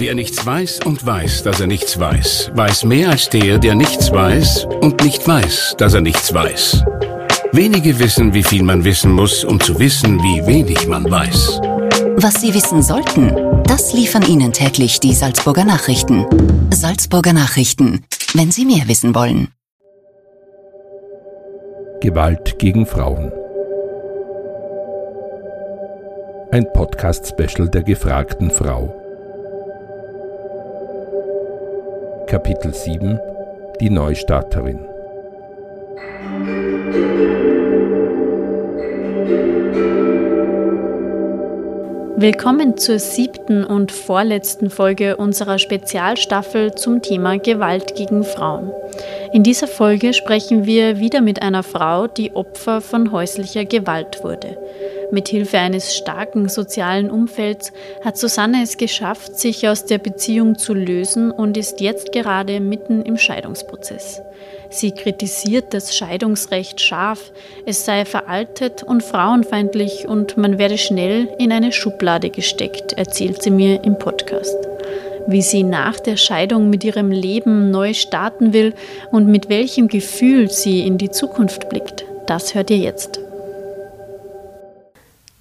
Wer 0.00 0.14
nichts 0.14 0.46
weiß 0.46 0.80
und 0.86 1.04
weiß, 1.04 1.42
dass 1.42 1.60
er 1.60 1.66
nichts 1.66 2.00
weiß, 2.00 2.52
weiß 2.54 2.84
mehr 2.84 3.10
als 3.10 3.28
der, 3.28 3.58
der 3.58 3.74
nichts 3.74 4.10
weiß 4.10 4.64
und 4.80 5.04
nicht 5.04 5.28
weiß, 5.28 5.74
dass 5.76 5.92
er 5.92 6.00
nichts 6.00 6.32
weiß. 6.32 6.82
Wenige 7.52 7.98
wissen, 7.98 8.32
wie 8.32 8.42
viel 8.42 8.62
man 8.62 8.82
wissen 8.82 9.12
muss, 9.12 9.44
um 9.44 9.60
zu 9.60 9.78
wissen, 9.78 10.18
wie 10.20 10.46
wenig 10.46 10.86
man 10.86 11.04
weiß. 11.10 11.60
Was 12.16 12.40
Sie 12.40 12.54
wissen 12.54 12.82
sollten, 12.82 13.62
das 13.64 13.92
liefern 13.92 14.22
Ihnen 14.22 14.54
täglich 14.54 15.00
die 15.00 15.12
Salzburger 15.12 15.66
Nachrichten. 15.66 16.24
Salzburger 16.72 17.34
Nachrichten, 17.34 18.06
wenn 18.32 18.50
Sie 18.50 18.64
mehr 18.64 18.88
wissen 18.88 19.14
wollen. 19.14 19.48
Gewalt 22.00 22.58
gegen 22.58 22.86
Frauen. 22.86 23.30
Ein 26.52 26.66
Podcast-Special 26.72 27.68
der 27.68 27.82
gefragten 27.82 28.50
Frau. 28.50 28.99
Kapitel 32.30 32.72
7 32.72 33.18
Die 33.80 33.90
Neustarterin 33.90 34.78
Willkommen 42.16 42.76
zur 42.76 43.00
siebten 43.00 43.64
und 43.64 43.90
vorletzten 43.90 44.70
Folge 44.70 45.16
unserer 45.16 45.58
Spezialstaffel 45.58 46.76
zum 46.76 47.02
Thema 47.02 47.36
Gewalt 47.36 47.96
gegen 47.96 48.22
Frauen. 48.22 48.70
In 49.32 49.42
dieser 49.42 49.66
Folge 49.66 50.12
sprechen 50.12 50.66
wir 50.66 51.00
wieder 51.00 51.22
mit 51.22 51.42
einer 51.42 51.64
Frau, 51.64 52.06
die 52.06 52.36
Opfer 52.36 52.80
von 52.80 53.10
häuslicher 53.10 53.64
Gewalt 53.64 54.22
wurde. 54.22 54.56
Mithilfe 55.12 55.58
eines 55.58 55.96
starken 55.96 56.48
sozialen 56.48 57.10
Umfelds 57.10 57.72
hat 58.04 58.16
Susanne 58.16 58.62
es 58.62 58.76
geschafft, 58.76 59.38
sich 59.38 59.68
aus 59.68 59.84
der 59.84 59.98
Beziehung 59.98 60.58
zu 60.58 60.74
lösen 60.74 61.30
und 61.30 61.56
ist 61.56 61.80
jetzt 61.80 62.12
gerade 62.12 62.60
mitten 62.60 63.02
im 63.02 63.16
Scheidungsprozess. 63.16 64.22
Sie 64.70 64.92
kritisiert 64.92 65.74
das 65.74 65.96
Scheidungsrecht 65.96 66.80
scharf, 66.80 67.32
es 67.66 67.84
sei 67.84 68.04
veraltet 68.04 68.84
und 68.84 69.02
frauenfeindlich 69.02 70.06
und 70.06 70.36
man 70.36 70.58
werde 70.58 70.78
schnell 70.78 71.28
in 71.38 71.52
eine 71.52 71.72
Schublade 71.72 72.30
gesteckt, 72.30 72.92
erzählt 72.92 73.42
sie 73.42 73.50
mir 73.50 73.82
im 73.82 73.98
Podcast. 73.98 74.56
Wie 75.26 75.42
sie 75.42 75.64
nach 75.64 75.98
der 76.00 76.16
Scheidung 76.16 76.70
mit 76.70 76.84
ihrem 76.84 77.10
Leben 77.10 77.70
neu 77.70 77.94
starten 77.94 78.52
will 78.52 78.72
und 79.10 79.26
mit 79.26 79.48
welchem 79.48 79.88
Gefühl 79.88 80.50
sie 80.50 80.86
in 80.86 80.98
die 80.98 81.10
Zukunft 81.10 81.68
blickt, 81.68 82.04
das 82.26 82.54
hört 82.54 82.70
ihr 82.70 82.78
jetzt. 82.78 83.20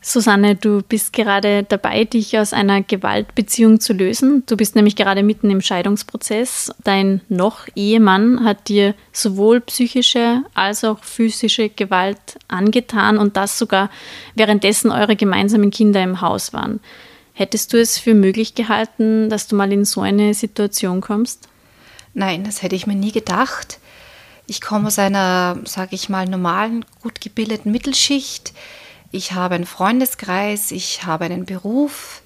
Susanne, 0.01 0.55
du 0.55 0.81
bist 0.81 1.11
gerade 1.11 1.63
dabei, 1.63 2.05
dich 2.05 2.37
aus 2.37 2.53
einer 2.53 2.81
Gewaltbeziehung 2.81 3.81
zu 3.81 3.91
lösen. 3.91 4.43
Du 4.45 4.55
bist 4.55 4.75
nämlich 4.75 4.95
gerade 4.95 5.23
mitten 5.23 5.49
im 5.49 5.59
Scheidungsprozess. 5.59 6.71
Dein 6.85 7.19
noch 7.27 7.67
Ehemann 7.75 8.45
hat 8.45 8.69
dir 8.69 8.95
sowohl 9.11 9.59
psychische 9.59 10.43
als 10.53 10.85
auch 10.85 11.03
physische 11.03 11.67
Gewalt 11.67 12.39
angetan 12.47 13.17
und 13.17 13.35
das 13.35 13.57
sogar 13.57 13.89
währenddessen 14.35 14.89
eure 14.89 15.17
gemeinsamen 15.17 15.69
Kinder 15.69 16.01
im 16.01 16.21
Haus 16.21 16.53
waren. 16.53 16.79
Hättest 17.33 17.73
du 17.73 17.79
es 17.79 17.97
für 17.97 18.13
möglich 18.13 18.55
gehalten, 18.55 19.29
dass 19.29 19.47
du 19.47 19.55
mal 19.57 19.71
in 19.71 19.83
so 19.83 19.99
eine 19.99 20.33
Situation 20.33 21.01
kommst? 21.01 21.49
Nein, 22.13 22.45
das 22.45 22.63
hätte 22.63 22.75
ich 22.75 22.87
mir 22.87 22.95
nie 22.95 23.11
gedacht. 23.11 23.79
Ich 24.47 24.61
komme 24.61 24.87
aus 24.87 24.97
einer, 24.97 25.57
sage 25.65 25.95
ich 25.95 26.07
mal, 26.07 26.25
normalen, 26.25 26.85
gut 27.01 27.19
gebildeten 27.19 27.71
Mittelschicht 27.71 28.53
ich 29.11 29.33
habe 29.33 29.55
einen 29.55 29.65
Freundeskreis, 29.65 30.71
ich 30.71 31.05
habe 31.05 31.25
einen 31.25 31.45
Beruf, 31.45 32.21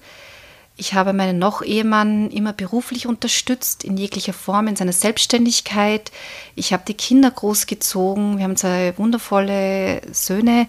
ich 0.76 0.94
habe 0.94 1.12
meinen 1.12 1.38
noch 1.38 1.62
Ehemann 1.62 2.30
immer 2.30 2.52
beruflich 2.52 3.06
unterstützt, 3.06 3.84
in 3.84 3.96
jeglicher 3.96 4.32
Form, 4.32 4.66
in 4.66 4.76
seiner 4.76 4.92
Selbstständigkeit. 4.92 6.10
Ich 6.56 6.72
habe 6.72 6.82
die 6.86 6.94
Kinder 6.94 7.30
großgezogen, 7.30 8.38
wir 8.38 8.44
haben 8.44 8.56
zwei 8.56 8.92
wundervolle 8.98 10.02
Söhne. 10.12 10.68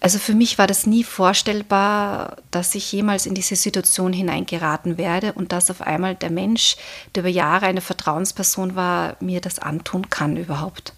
Also 0.00 0.18
für 0.18 0.34
mich 0.34 0.58
war 0.58 0.66
das 0.66 0.86
nie 0.86 1.04
vorstellbar, 1.04 2.38
dass 2.50 2.74
ich 2.74 2.90
jemals 2.90 3.26
in 3.26 3.34
diese 3.34 3.54
Situation 3.54 4.12
hineingeraten 4.12 4.98
werde 4.98 5.34
und 5.34 5.52
dass 5.52 5.70
auf 5.70 5.82
einmal 5.82 6.14
der 6.14 6.30
Mensch, 6.30 6.76
der 7.14 7.22
über 7.22 7.28
Jahre 7.28 7.66
eine 7.66 7.82
Vertrauensperson 7.82 8.74
war, 8.74 9.16
mir 9.20 9.40
das 9.40 9.58
antun 9.58 10.10
kann 10.10 10.36
überhaupt. 10.36 10.94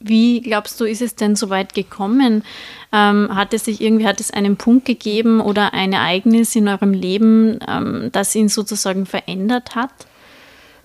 Wie 0.00 0.40
glaubst 0.40 0.80
du, 0.80 0.84
ist 0.84 1.02
es 1.02 1.16
denn 1.16 1.34
so 1.34 1.50
weit 1.50 1.74
gekommen? 1.74 2.44
Ähm, 2.92 3.34
hat 3.34 3.52
es 3.52 3.64
sich 3.64 3.80
irgendwie, 3.80 4.06
hat 4.06 4.20
es 4.20 4.30
einen 4.30 4.56
Punkt 4.56 4.84
gegeben 4.84 5.40
oder 5.40 5.74
ein 5.74 5.92
Ereignis 5.92 6.54
in 6.54 6.68
eurem 6.68 6.92
Leben, 6.92 7.58
ähm, 7.66 8.10
das 8.12 8.34
ihn 8.34 8.48
sozusagen 8.48 9.06
verändert 9.06 9.74
hat? 9.74 9.90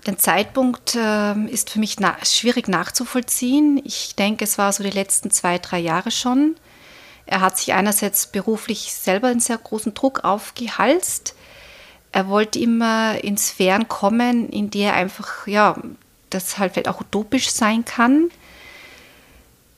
Der 0.06 0.18
Zeitpunkt 0.18 0.96
äh, 0.96 1.34
ist 1.46 1.70
für 1.70 1.78
mich 1.78 1.98
na 1.98 2.16
schwierig 2.24 2.68
nachzuvollziehen. 2.68 3.80
Ich 3.84 4.16
denke, 4.16 4.44
es 4.44 4.58
war 4.58 4.72
so 4.72 4.82
die 4.82 4.90
letzten 4.90 5.30
zwei, 5.30 5.58
drei 5.58 5.78
Jahre 5.78 6.10
schon. 6.10 6.56
Er 7.24 7.40
hat 7.40 7.56
sich 7.56 7.72
einerseits 7.72 8.26
beruflich 8.26 8.92
selber 8.92 9.28
einen 9.28 9.40
sehr 9.40 9.56
großen 9.56 9.94
Druck 9.94 10.24
aufgehalst. 10.24 11.34
Er 12.12 12.28
wollte 12.28 12.58
immer 12.58 13.22
in 13.24 13.38
Sphären 13.38 13.88
kommen, 13.88 14.50
in 14.50 14.70
die 14.70 14.80
er 14.80 14.94
einfach, 14.94 15.46
ja, 15.46 15.76
das 16.30 16.58
halt 16.58 16.72
vielleicht 16.72 16.88
auch 16.88 17.00
utopisch 17.00 17.50
sein 17.50 17.84
kann. 17.84 18.30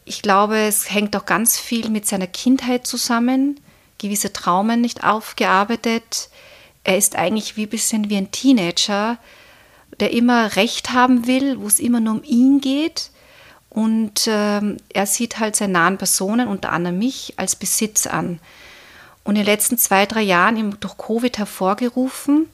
Ich 0.08 0.22
glaube, 0.22 0.56
es 0.56 0.88
hängt 0.92 1.16
auch 1.16 1.26
ganz 1.26 1.58
viel 1.58 1.90
mit 1.90 2.06
seiner 2.06 2.28
Kindheit 2.28 2.86
zusammen, 2.86 3.58
gewisse 3.98 4.32
Traumen 4.32 4.80
nicht 4.80 5.02
aufgearbeitet. 5.02 6.30
Er 6.84 6.96
ist 6.96 7.16
eigentlich 7.16 7.56
wie 7.56 7.64
ein 7.64 7.70
bisschen 7.70 8.08
wie 8.08 8.16
ein 8.16 8.30
Teenager, 8.30 9.18
der 9.98 10.12
immer 10.12 10.54
Recht 10.54 10.92
haben 10.92 11.26
will, 11.26 11.58
wo 11.58 11.66
es 11.66 11.80
immer 11.80 11.98
nur 11.98 12.14
um 12.14 12.22
ihn 12.22 12.60
geht. 12.60 13.10
Und 13.68 14.28
ähm, 14.28 14.76
er 14.94 15.06
sieht 15.06 15.40
halt 15.40 15.56
seine 15.56 15.72
nahen 15.72 15.98
Personen, 15.98 16.46
unter 16.46 16.70
anderem 16.70 16.98
mich, 16.98 17.34
als 17.36 17.56
Besitz 17.56 18.06
an. 18.06 18.38
Und 19.24 19.34
in 19.34 19.42
den 19.42 19.46
letzten 19.46 19.76
zwei, 19.76 20.06
drei 20.06 20.22
Jahren 20.22 20.76
durch 20.78 20.96
Covid 20.98 21.36
hervorgerufen, 21.36 22.48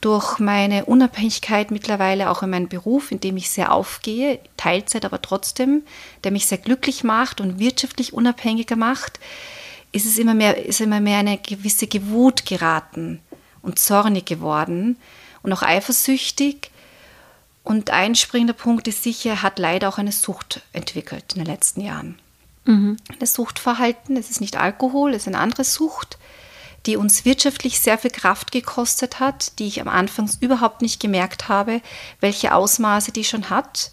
durch 0.00 0.38
meine 0.38 0.84
Unabhängigkeit 0.84 1.70
mittlerweile 1.70 2.30
auch 2.30 2.42
in 2.42 2.50
meinem 2.50 2.68
Beruf, 2.68 3.10
in 3.10 3.20
dem 3.20 3.36
ich 3.36 3.50
sehr 3.50 3.72
aufgehe, 3.72 4.38
Teilzeit 4.56 5.04
aber 5.04 5.20
trotzdem, 5.20 5.82
der 6.22 6.30
mich 6.30 6.46
sehr 6.46 6.58
glücklich 6.58 7.02
macht 7.02 7.40
und 7.40 7.58
wirtschaftlich 7.58 8.12
unabhängiger 8.12 8.76
macht, 8.76 9.18
ist 9.90 10.06
es 10.06 10.18
immer 10.18 10.34
mehr, 10.34 10.64
ist 10.64 10.80
immer 10.80 11.00
mehr 11.00 11.18
eine 11.18 11.38
gewisse 11.38 11.86
Gewut 11.86 12.46
geraten 12.46 13.20
und 13.62 13.78
zornig 13.78 14.26
geworden 14.26 14.96
und 15.42 15.52
auch 15.52 15.62
eifersüchtig. 15.62 16.70
Und 17.64 17.90
ein 17.90 18.14
springender 18.14 18.54
Punkt 18.54 18.86
ist 18.88 19.02
sicher, 19.02 19.30
er 19.30 19.42
hat 19.42 19.58
leider 19.58 19.88
auch 19.88 19.98
eine 19.98 20.12
Sucht 20.12 20.62
entwickelt 20.72 21.34
in 21.34 21.44
den 21.44 21.52
letzten 21.52 21.80
Jahren. 21.80 22.18
Mhm. 22.64 22.98
Ein 23.18 23.26
Suchtverhalten, 23.26 24.16
es 24.16 24.30
ist 24.30 24.40
nicht 24.40 24.56
Alkohol, 24.56 25.12
es 25.14 25.22
ist 25.22 25.28
eine 25.28 25.38
andere 25.38 25.64
Sucht 25.64 26.18
die 26.86 26.96
uns 26.96 27.24
wirtschaftlich 27.24 27.80
sehr 27.80 27.98
viel 27.98 28.10
Kraft 28.10 28.52
gekostet 28.52 29.20
hat, 29.20 29.58
die 29.58 29.66
ich 29.66 29.80
am 29.80 29.88
Anfang 29.88 30.30
überhaupt 30.40 30.82
nicht 30.82 31.00
gemerkt 31.00 31.48
habe, 31.48 31.80
welche 32.20 32.54
Ausmaße 32.54 33.12
die 33.12 33.24
schon 33.24 33.50
hat. 33.50 33.90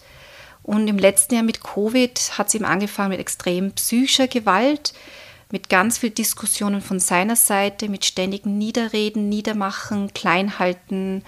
Und 0.64 0.88
im 0.88 0.98
letzten 0.98 1.36
Jahr 1.36 1.44
mit 1.44 1.62
Covid 1.62 2.38
hat 2.38 2.48
es 2.48 2.56
ihm 2.56 2.66
angefangen 2.66 3.10
mit 3.10 3.20
extrem 3.20 3.72
psychischer 3.74 4.28
Gewalt, 4.28 4.94
mit 5.52 5.70
ganz 5.70 6.00
viel 6.00 6.10
Diskussionen 6.10 6.82
von 6.82 7.00
seiner 7.00 7.36
Seite, 7.36 7.88
mit 7.88 8.04
ständigen 8.06 8.58
Niederreden, 8.58 9.30
Niedermachen, 9.30 10.14
Kleinhalten, 10.14 11.24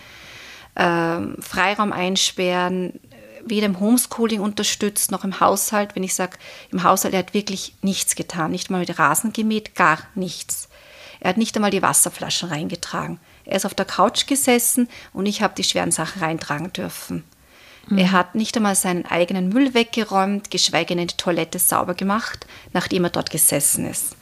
äh, 0.75 1.19
Freiraum 1.39 1.93
einsperren, 1.93 2.99
weder 3.45 3.67
im 3.67 3.79
Homeschooling 3.79 4.41
unterstützt 4.41 5.11
noch 5.11 5.23
im 5.23 5.39
Haushalt. 5.39 5.95
Wenn 5.95 6.03
ich 6.03 6.15
sage, 6.15 6.37
im 6.71 6.83
Haushalt, 6.83 7.13
er 7.13 7.19
hat 7.19 7.33
wirklich 7.33 7.75
nichts 7.81 8.15
getan, 8.15 8.51
nicht 8.51 8.69
mal 8.69 8.79
mit 8.79 8.97
Rasen 8.97 9.33
gemäht, 9.33 9.75
gar 9.75 9.99
nichts. 10.15 10.67
Er 11.19 11.29
hat 11.29 11.37
nicht 11.37 11.55
einmal 11.55 11.71
die 11.71 11.81
Wasserflaschen 11.81 12.49
reingetragen. 12.49 13.19
Er 13.45 13.57
ist 13.57 13.65
auf 13.65 13.73
der 13.73 13.85
Couch 13.85 14.27
gesessen 14.27 14.89
und 15.13 15.25
ich 15.25 15.41
habe 15.41 15.55
die 15.55 15.63
schweren 15.63 15.91
Sachen 15.91 16.21
reintragen 16.21 16.71
dürfen. 16.73 17.23
Mhm. 17.87 17.97
Er 17.97 18.11
hat 18.11 18.35
nicht 18.35 18.55
einmal 18.57 18.75
seinen 18.75 19.05
eigenen 19.05 19.49
Müll 19.49 19.73
weggeräumt, 19.73 20.51
geschweige 20.51 20.95
denn 20.95 21.07
die 21.07 21.17
Toilette 21.17 21.59
sauber 21.59 21.93
gemacht, 21.93 22.45
nachdem 22.73 23.05
er 23.05 23.09
dort 23.09 23.31
gesessen 23.31 23.85
ist. 23.89 24.15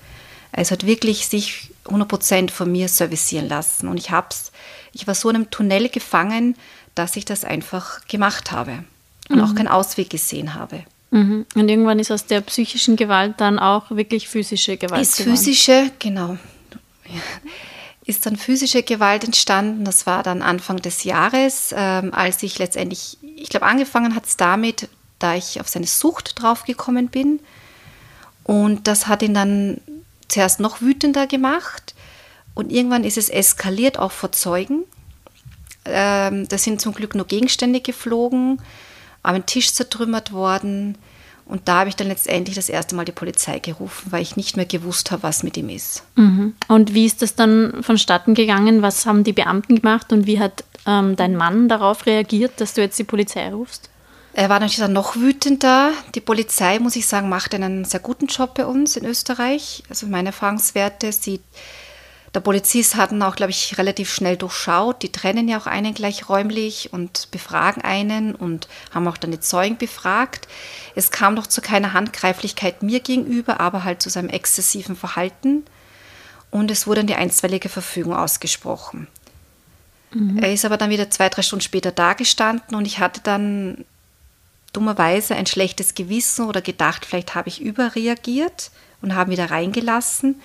Also 0.52 0.72
hat 0.72 0.86
wirklich 0.86 1.28
sich 1.28 1.72
100% 1.86 2.52
von 2.52 2.72
mir 2.72 2.88
servicieren 2.88 3.50
lassen. 3.50 3.88
Und 3.88 3.98
ich 3.98 4.12
hab's, 4.12 4.52
ich 4.94 5.08
war 5.08 5.16
so 5.16 5.30
in 5.30 5.36
einem 5.36 5.52
Tunnel 5.52 5.90
gefangen, 5.90 6.56
dass 6.94 7.16
ich 7.18 7.26
das 7.26 7.44
einfach 7.44 8.06
gemacht 8.08 8.52
habe 8.52 8.86
und 9.28 9.38
mhm. 9.38 9.44
auch 9.44 9.56
keinen 9.56 9.68
Ausweg 9.68 10.10
gesehen 10.10 10.54
habe. 10.54 10.84
Mhm. 11.12 11.46
Und 11.56 11.68
irgendwann 11.68 12.00
ist 12.00 12.12
aus 12.12 12.26
der 12.26 12.42
psychischen 12.42 12.96
Gewalt 12.96 13.36
dann 13.38 13.60
auch 13.60 13.90
wirklich 13.90 14.30
physische 14.30 14.78
Gewalt. 14.78 15.02
Ist 15.02 15.18
geworden. 15.18 15.36
physische, 15.36 15.92
genau 16.00 16.38
ist 18.06 18.26
dann 18.26 18.36
physische 18.36 18.84
Gewalt 18.84 19.24
entstanden. 19.24 19.84
Das 19.84 20.06
war 20.06 20.24
dann 20.24 20.42
Anfang 20.42 20.78
des 20.78 21.04
Jahres, 21.04 21.74
ähm, 21.76 22.14
als 22.14 22.44
ich 22.44 22.60
letztendlich, 22.60 23.18
ich 23.22 23.50
glaube, 23.50 23.66
angefangen 23.66 24.16
hat 24.16 24.26
es 24.26 24.38
damit, 24.38 24.90
da 25.20 25.36
ich 25.36 25.60
auf 25.60 25.68
seine 25.68 25.88
Sucht 25.88 26.42
draufgekommen 26.42 27.08
bin. 27.08 27.40
Und 28.44 28.88
das 28.88 29.08
hat 29.08 29.24
ihn 29.24 29.34
dann 29.34 29.82
zuerst 30.28 30.60
noch 30.60 30.82
wütender 30.82 31.26
gemacht. 31.26 31.96
Und 32.54 32.72
irgendwann 32.72 33.04
ist 33.04 33.18
es 33.18 33.30
eskaliert, 33.30 33.98
auch 33.98 34.12
vor 34.12 34.32
Zeugen. 34.32 34.84
Ähm, 35.86 36.48
da 36.48 36.58
sind 36.58 36.82
zum 36.82 36.94
Glück 36.94 37.16
nur 37.16 37.26
Gegenstände 37.26 37.82
geflogen, 37.82 38.62
ein 39.24 39.46
Tisch 39.46 39.74
zertrümmert 39.74 40.32
worden. 40.32 40.98
Und 41.46 41.68
da 41.68 41.80
habe 41.80 41.90
ich 41.90 41.96
dann 41.96 42.08
letztendlich 42.08 42.56
das 42.56 42.70
erste 42.70 42.96
Mal 42.96 43.06
die 43.06 43.12
Polizei 43.12 43.60
gerufen, 43.60 44.12
weil 44.12 44.24
ich 44.24 44.36
nicht 44.36 44.58
mehr 44.58 44.66
gewusst 44.66 45.12
habe, 45.12 45.24
was 45.24 45.44
mit 45.44 45.58
ihm 45.58 45.70
ist. 45.70 46.04
Mhm. 46.16 46.56
Und 46.68 46.94
wie 46.94 47.06
ist 47.06 47.22
das 47.22 47.36
dann 47.36 47.84
vonstatten 47.84 48.34
gegangen? 48.34 48.82
Was 48.82 49.06
haben 49.06 49.24
die 49.24 49.34
Beamten 49.34 49.76
gemacht 49.76 50.12
und 50.12 50.26
wie 50.26 50.40
hat 50.40 50.64
ähm, 50.88 51.16
dein 51.16 51.36
Mann 51.36 51.70
darauf 51.70 52.08
reagiert, 52.08 52.60
dass 52.62 52.74
du 52.74 52.82
jetzt 52.82 52.98
die 52.98 53.04
Polizei 53.04 53.48
rufst? 53.54 53.90
Er 54.34 54.50
war 54.50 54.60
natürlich 54.60 54.80
dann 54.80 54.94
noch 54.94 55.16
wütender. 55.16 55.92
Die 56.14 56.20
Polizei, 56.20 56.80
muss 56.80 56.98
ich 56.98 57.08
sagen, 57.08 57.30
macht 57.30 57.54
einen 57.54 57.86
sehr 57.86 58.02
guten 58.02 58.26
Job 58.26 58.56
bei 58.56 58.66
uns 58.66 58.98
in 58.98 59.06
Österreich. 59.06 59.84
Also 59.90 60.08
meine 60.08 60.30
Erfahrungswerte, 60.30 61.12
sie 61.12 61.40
der 62.36 62.42
Polizist 62.42 62.96
hatten 62.96 63.24
auch, 63.24 63.38
glaube 63.38 63.52
ich, 63.52 63.78
relativ 63.78 64.14
schnell 64.14 64.36
durchschaut. 64.36 65.02
Die 65.04 65.12
trennen 65.12 65.48
ja 65.48 65.58
auch 65.58 65.68
einen 65.68 65.94
gleich 65.94 66.28
räumlich 66.28 66.92
und 66.92 67.32
befragen 67.32 67.82
einen 67.82 68.36
und 68.36 68.68
haben 68.94 69.08
auch 69.08 69.18
dann 69.18 69.32
die 69.32 69.40
Zeugen 69.40 69.78
befragt. 69.78 70.50
Es 70.96 71.12
kam 71.12 71.38
doch 71.38 71.48
zu 71.48 71.62
keiner 71.62 71.94
Handgreiflichkeit 71.94 72.84
mir 72.84 73.00
gegenüber, 73.00 73.62
aber 73.62 73.86
halt 73.86 74.02
zu 74.02 74.10
seinem 74.10 74.28
exzessiven 74.28 74.98
Verhalten. 74.98 75.64
Und 76.52 76.70
es 76.72 76.88
wurde 76.88 77.00
dann 77.00 77.08
die 77.08 77.16
einstweilige 77.16 77.70
Verfügung 77.70 78.14
ausgesprochen. 78.14 79.08
Mhm. 80.12 80.38
Er 80.40 80.52
ist 80.52 80.66
aber 80.66 80.78
dann 80.78 80.90
wieder 80.90 81.10
zwei, 81.10 81.30
drei 81.30 81.42
Stunden 81.42 81.64
später 81.64 81.92
dagestanden 81.92 82.76
und 82.76 82.86
ich 82.86 83.00
hatte 83.00 83.22
dann 83.24 83.86
dummerweise 84.74 85.36
ein 85.36 85.46
schlechtes 85.46 85.96
Gewissen 85.96 86.48
oder 86.48 86.62
gedacht, 86.62 87.06
vielleicht 87.06 87.34
habe 87.34 87.48
ich 87.48 87.62
überreagiert 87.62 88.72
und 89.02 89.16
habe 89.16 89.32
wieder 89.32 89.52
reingelassen. 89.52 90.42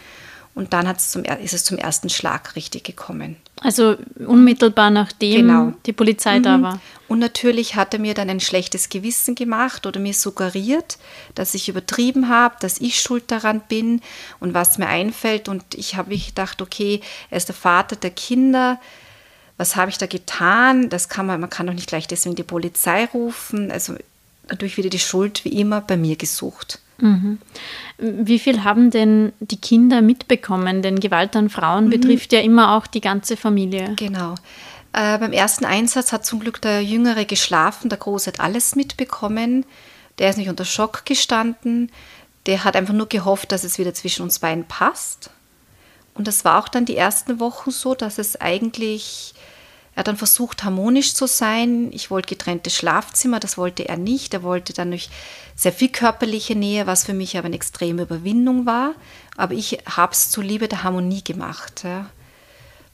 Und 0.55 0.73
dann 0.73 0.99
zum, 0.99 1.25
ist 1.25 1.55
es 1.55 1.65
zum 1.65 1.79
ersten 1.79 2.11
Schlag 2.11 2.57
richtig 2.57 2.85
gekommen. 2.85 3.37
Also 3.61 3.97
unmittelbar 4.27 4.91
nachdem 4.91 5.47
genau. 5.47 5.73
die 5.87 5.93
Polizei 5.93 6.39
mhm. 6.39 6.43
da 6.43 6.63
war. 6.63 6.81
Und 7.09 7.19
natürlich 7.19 7.77
hat 7.77 7.93
er 7.93 8.01
mir 8.01 8.15
dann 8.15 8.31
ein 8.31 8.41
schlechtes 8.41 8.89
Gewissen 8.89 9.35
gemacht 9.35 9.87
oder 9.87 10.01
mir 10.01 10.15
suggeriert, 10.15 10.99
dass 11.35 11.55
ich 11.55 11.69
übertrieben 11.69 12.29
habe, 12.29 12.57
dass 12.61 12.81
ich 12.81 13.01
schuld 13.01 13.25
daran 13.31 13.61
bin 13.69 14.01
und 14.39 14.55
was 14.55 14.79
mir 14.79 14.89
einfällt. 14.89 15.49
Und 15.49 15.63
ich 15.75 15.97
habe 15.97 16.17
gedacht, 16.17 16.63
okay, 16.63 17.01
er 17.31 17.37
ist 17.37 17.49
der 17.49 17.55
Vater 17.55 17.97
der 17.97 18.11
Kinder. 18.11 18.81
Was 19.57 19.77
habe 19.77 19.91
ich 19.91 19.99
da 19.99 20.07
getan? 20.07 20.89
Das 20.89 21.09
kann 21.09 21.27
man, 21.27 21.41
man 21.41 21.51
kann 21.51 21.67
doch 21.67 21.75
nicht 21.75 21.89
gleich 21.89 22.09
deswegen 22.09 22.35
die 22.35 22.43
Polizei 22.43 23.07
rufen. 23.07 23.71
Also 23.71 23.95
natürlich 24.49 24.77
wieder 24.77 24.91
die 24.91 24.99
Schuld 24.99 25.45
wie 25.45 25.61
immer 25.61 25.81
bei 25.81 25.97
mir 25.97 26.17
gesucht. 26.17 26.81
Mhm. 27.01 27.39
Wie 27.99 28.39
viel 28.39 28.65
haben 28.65 28.91
denn 28.91 29.33
die 29.41 29.61
Kinder 29.61 30.03
mitbekommen? 30.03 30.83
Denn 30.83 31.01
Gewalt 31.01 31.37
an 31.37 31.51
Frauen 31.51 31.87
mhm. 31.87 31.91
betrifft 31.91 32.33
ja 32.33 32.41
immer 32.41 32.77
auch 32.77 32.87
die 32.87 33.01
ganze 33.01 33.37
Familie. 33.37 33.95
Genau. 33.97 34.35
Äh, 34.93 35.19
beim 35.19 35.33
ersten 35.33 35.65
Einsatz 35.65 36.13
hat 36.13 36.27
zum 36.27 36.41
Glück 36.41 36.61
der 36.61 36.83
Jüngere 36.83 37.25
geschlafen, 37.25 37.89
der 37.89 37.99
Große 37.99 38.29
hat 38.29 38.41
alles 38.41 38.75
mitbekommen. 38.75 39.65
Der 40.19 40.31
ist 40.31 40.37
nicht 40.37 40.49
unter 40.49 40.65
Schock 40.65 41.07
gestanden. 41.07 41.91
Der 42.47 42.65
hat 42.65 42.77
einfach 42.77 42.95
nur 42.95 43.09
gehofft, 43.09 43.53
dass 43.53 43.65
es 43.65 43.79
wieder 43.79 43.95
zwischen 43.95 44.23
uns 44.23 44.39
beiden 44.39 44.65
passt. 44.65 45.31
Und 46.15 46.27
das 46.27 46.45
war 46.45 46.59
auch 46.59 46.69
dann 46.69 46.85
die 46.85 46.97
ersten 46.97 47.41
Wochen 47.41 47.71
so, 47.71 47.95
dass 47.95 48.19
es 48.19 48.41
eigentlich 48.41 49.35
er 49.95 50.01
hat 50.01 50.09
dann 50.09 50.17
versucht, 50.17 50.63
harmonisch 50.65 51.15
zu 51.15 51.27
sein. 51.27 51.91
Ich 51.93 52.11
wollte 52.11 52.29
getrennte 52.29 52.71
Schlafzimmer, 52.71 53.41
das 53.41 53.59
wollte 53.59 53.89
er 53.89 53.97
nicht. 53.97 54.33
Er 54.35 54.43
wollte 54.43 54.73
dann 54.73 54.91
durch 54.91 55.11
sehr 55.57 55.73
viel 55.73 55.89
körperliche 55.89 56.55
Nähe, 56.55 56.87
was 56.87 57.05
für 57.05 57.13
mich 57.13 57.37
aber 57.37 57.47
eine 57.47 57.57
extreme 57.57 58.03
Überwindung 58.03 58.67
war. 58.67 58.95
Aber 59.37 59.55
ich 59.55 59.79
habe 59.87 60.13
es 60.13 60.31
zuliebe 60.31 60.69
der 60.69 60.85
Harmonie 60.85 61.25
gemacht. 61.25 61.83
Ja. 61.85 62.09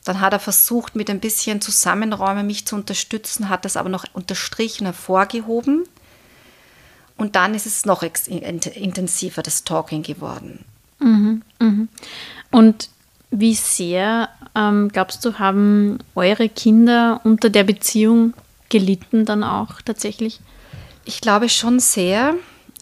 Dann 0.04 0.20
hat 0.20 0.32
er 0.32 0.40
versucht, 0.40 0.96
mit 0.96 1.10
ein 1.10 1.20
bisschen 1.20 1.60
Zusammenräumen 1.60 2.46
mich 2.46 2.66
zu 2.66 2.76
unterstützen, 2.76 3.48
hat 3.48 3.64
das 3.64 3.76
aber 3.76 3.88
noch 3.88 4.04
unterstrichen, 4.14 4.86
hervorgehoben. 4.86 5.84
Und 7.16 7.36
dann 7.36 7.54
ist 7.54 7.66
es 7.66 7.86
noch 7.86 8.02
intensiver, 8.02 9.42
das 9.42 9.64
Talking 9.64 10.02
geworden. 10.02 10.64
Mhm, 10.98 11.42
mh. 11.58 11.88
Und 12.50 12.88
wie 13.30 13.54
sehr, 13.54 14.28
ähm, 14.54 14.90
glaubst 14.92 15.24
du, 15.24 15.38
haben 15.38 15.98
eure 16.14 16.48
Kinder 16.48 17.20
unter 17.24 17.50
der 17.50 17.64
Beziehung 17.64 18.34
gelitten 18.68 19.24
dann 19.24 19.44
auch 19.44 19.80
tatsächlich? 19.82 20.40
Ich 21.04 21.20
glaube 21.20 21.48
schon 21.48 21.80
sehr. 21.80 22.34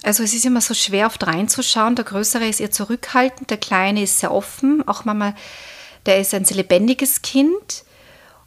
Also 0.02 0.22
es 0.22 0.34
ist 0.34 0.44
immer 0.44 0.60
so 0.60 0.74
schwer 0.74 1.06
oft 1.06 1.26
reinzuschauen. 1.26 1.96
Der 1.96 2.04
Größere 2.04 2.46
ist 2.46 2.60
eher 2.60 2.70
zurückhaltend, 2.70 3.50
der 3.50 3.56
Kleine 3.56 4.02
ist 4.02 4.20
sehr 4.20 4.32
offen. 4.32 4.86
Auch 4.86 5.04
Mama, 5.04 5.34
der 6.06 6.20
ist 6.20 6.34
ein 6.34 6.44
sehr 6.44 6.58
lebendiges 6.58 7.22
Kind. 7.22 7.84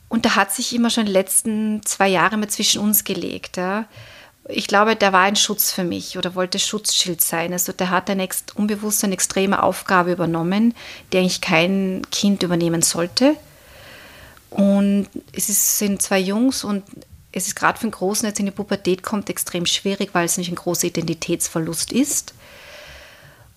Und 0.08 0.24
der 0.24 0.36
hat 0.36 0.54
sich 0.54 0.74
immer 0.74 0.90
schon 0.90 1.06
die 1.06 1.12
letzten 1.12 1.82
zwei 1.84 2.08
Jahre 2.08 2.38
mal 2.38 2.48
zwischen 2.48 2.82
uns 2.82 3.04
gelegt. 3.04 3.58
Ja 3.58 3.86
ich 4.50 4.68
glaube, 4.68 4.96
der 4.96 5.14
war 5.14 5.24
ein 5.24 5.36
Schutz 5.36 5.72
für 5.72 5.84
mich 5.84 6.18
oder 6.18 6.36
wollte 6.36 6.60
Schutzschild 6.60 7.22
sein. 7.22 7.52
Also 7.54 7.74
der 7.74 7.90
hat 7.90 8.10
eine 8.10 8.28
unbewusst 8.56 9.04
eine 9.04 9.14
extreme 9.14 9.62
Aufgabe 9.62 10.12
übernommen, 10.12 10.74
die 11.12 11.18
eigentlich 11.18 11.42
kein 11.42 12.04
Kind 12.12 12.44
übernehmen 12.44 12.82
sollte. 12.82 13.36
Und 14.50 15.08
es 15.34 15.50
ist, 15.50 15.78
sind 15.78 16.02
zwei 16.02 16.20
Jungs 16.20 16.64
und 16.64 16.84
es 17.32 17.48
ist 17.48 17.56
gerade 17.56 17.78
für 17.78 17.88
den 17.88 17.92
Großen, 17.92 18.24
der 18.24 18.30
jetzt 18.30 18.40
in 18.40 18.46
die 18.46 18.52
Pubertät 18.52 19.04
kommt, 19.04 19.30
extrem 19.30 19.66
schwierig, 19.66 20.10
weil 20.14 20.26
es 20.26 20.38
nicht 20.38 20.50
ein 20.50 20.56
großer 20.56 20.88
Identitätsverlust 20.88 21.92
ist. 21.92 22.34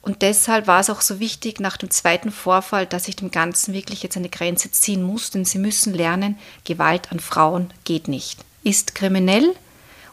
Und 0.02 0.22
deshalb 0.22 0.66
war 0.66 0.80
es 0.80 0.90
auch 0.90 1.02
so 1.02 1.20
wichtig 1.20 1.60
nach 1.60 1.76
dem 1.76 1.90
zweiten 1.90 2.32
Vorfall, 2.32 2.86
dass 2.86 3.06
ich 3.06 3.16
dem 3.16 3.30
Ganzen 3.30 3.74
wirklich 3.74 4.02
jetzt 4.02 4.16
eine 4.16 4.30
Grenze 4.30 4.70
ziehen 4.70 5.02
muss, 5.02 5.30
denn 5.30 5.44
sie 5.44 5.58
müssen 5.58 5.94
lernen, 5.94 6.38
Gewalt 6.64 7.12
an 7.12 7.20
Frauen 7.20 7.72
geht 7.84 8.08
nicht. 8.08 8.40
Ist 8.64 8.94
kriminell, 8.94 9.54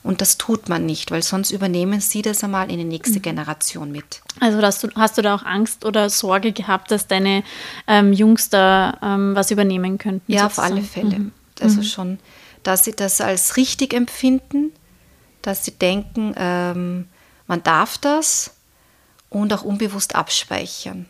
und 0.08 0.22
das 0.22 0.38
tut 0.38 0.70
man 0.70 0.86
nicht, 0.86 1.12
weil 1.12 1.22
sonst 1.22 1.52
übernehmen 1.52 2.00
sie 2.00 2.22
das 2.22 2.42
einmal 2.42 2.72
in 2.72 2.78
die 2.78 2.86
nächste 2.86 3.20
mhm. 3.20 3.24
Generation 3.24 3.92
mit. 3.92 4.22
Also 4.40 4.62
hast 4.62 4.82
du, 4.82 4.88
hast 4.96 5.18
du 5.18 5.22
da 5.22 5.36
auch 5.36 5.44
Angst 5.44 5.84
oder 5.84 6.10
Sorge 6.10 6.54
gehabt, 6.54 6.92
dass 6.92 7.08
deine 7.08 7.44
ähm, 7.88 8.14
Jungs 8.14 8.50
da 8.50 8.98
ähm, 9.04 9.36
was 9.36 9.52
übernehmen 9.52 9.98
könnten? 9.98 10.32
Ja, 10.32 10.44
sozusagen? 10.44 10.72
auf 10.72 10.78
alle 10.78 10.82
Fälle. 10.82 11.20
Mhm. 11.20 11.32
Also 11.60 11.80
mhm. 11.80 11.84
schon, 11.84 12.20
dass 12.64 12.86
sie 12.86 12.94
das 12.94 13.20
als 13.20 13.58
richtig 13.58 13.94
empfinden, 13.94 14.72
dass 15.42 15.66
sie 15.66 15.72
denken, 15.72 16.34
ähm, 16.38 17.10
man 17.48 17.62
darf 17.64 17.98
das 17.98 18.56
und 19.30 19.52
auch 19.52 19.64
unbewusst 19.64 20.16
abspeichern. 20.16 21.06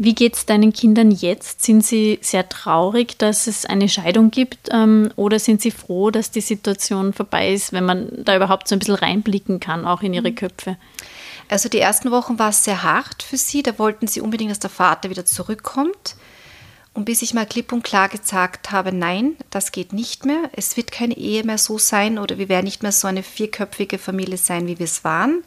Wie 0.00 0.14
geht 0.14 0.36
es 0.36 0.46
deinen 0.46 0.72
Kindern 0.72 1.10
jetzt? 1.10 1.64
Sind 1.64 1.84
sie 1.84 2.20
sehr 2.22 2.48
traurig, 2.48 3.18
dass 3.18 3.48
es 3.48 3.66
eine 3.66 3.88
Scheidung 3.88 4.30
gibt 4.30 4.68
ähm, 4.70 5.10
oder 5.16 5.40
sind 5.40 5.60
sie 5.60 5.72
froh, 5.72 6.12
dass 6.12 6.30
die 6.30 6.40
Situation 6.40 7.12
vorbei 7.12 7.52
ist, 7.52 7.72
wenn 7.72 7.84
man 7.84 8.08
da 8.24 8.36
überhaupt 8.36 8.68
so 8.68 8.76
ein 8.76 8.78
bisschen 8.78 8.94
reinblicken 8.94 9.58
kann, 9.58 9.84
auch 9.84 10.02
in 10.02 10.14
ihre 10.14 10.30
mhm. 10.30 10.36
Köpfe? 10.36 10.76
Also 11.48 11.68
die 11.68 11.80
ersten 11.80 12.12
Wochen 12.12 12.38
war 12.38 12.50
es 12.50 12.62
sehr 12.62 12.84
hart 12.84 13.24
für 13.24 13.36
sie. 13.36 13.64
Da 13.64 13.76
wollten 13.80 14.06
sie 14.06 14.20
unbedingt, 14.20 14.52
dass 14.52 14.60
der 14.60 14.70
Vater 14.70 15.10
wieder 15.10 15.24
zurückkommt. 15.24 16.14
Und 16.94 17.04
bis 17.04 17.22
ich 17.22 17.34
mal 17.34 17.46
klipp 17.46 17.72
und 17.72 17.82
klar 17.82 18.08
gesagt 18.08 18.70
habe, 18.70 18.92
nein, 18.92 19.36
das 19.50 19.72
geht 19.72 19.92
nicht 19.92 20.24
mehr. 20.24 20.48
Es 20.52 20.76
wird 20.76 20.92
keine 20.92 21.16
Ehe 21.16 21.42
mehr 21.42 21.58
so 21.58 21.76
sein 21.76 22.18
oder 22.18 22.38
wir 22.38 22.48
werden 22.48 22.66
nicht 22.66 22.84
mehr 22.84 22.92
so 22.92 23.08
eine 23.08 23.24
vierköpfige 23.24 23.98
Familie 23.98 24.36
sein, 24.36 24.68
wie 24.68 24.78
wir 24.78 24.84
es 24.84 25.02
waren. 25.02 25.42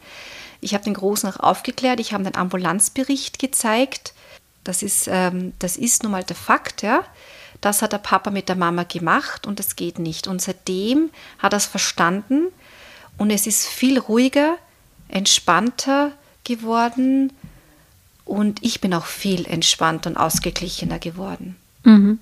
Ich 0.60 0.74
habe 0.74 0.84
den 0.84 0.94
Großen 0.94 1.30
auch 1.30 1.40
aufgeklärt. 1.40 2.02
Ich 2.02 2.12
habe 2.12 2.26
einen 2.26 2.36
Ambulanzbericht 2.36 3.40
gezeigt 3.40 4.14
das 4.64 4.84
ist, 4.84 5.08
ähm, 5.12 5.54
das 5.60 5.78
ist 5.78 6.04
nun 6.04 6.12
mal 6.12 6.24
der 6.24 6.36
Fakt, 6.36 6.82
ja. 6.82 7.04
Das 7.62 7.82
hat 7.82 7.94
der 7.94 8.00
Papa 8.00 8.32
mit 8.32 8.50
der 8.50 8.56
Mama 8.56 8.84
gemacht 8.84 9.46
und 9.46 9.60
es 9.60 9.76
geht 9.76 10.00
nicht. 10.00 10.28
Und 10.28 10.42
seitdem 10.42 11.12
hat 11.38 11.54
er 11.54 11.58
es 11.58 11.68
verstanden 11.68 12.48
und 13.18 13.30
es 13.30 13.46
ist 13.46 13.68
viel 13.68 14.00
ruhiger, 14.00 14.58
entspannter 15.10 16.12
geworden 16.44 17.32
und 18.26 18.64
ich 18.64 18.82
bin 18.82 18.94
auch 18.94 19.06
viel 19.06 19.46
entspannter 19.46 20.10
und 20.10 20.18
ausgeglichener 20.18 21.00
geworden. 21.00 21.56
Mhm. 21.84 22.20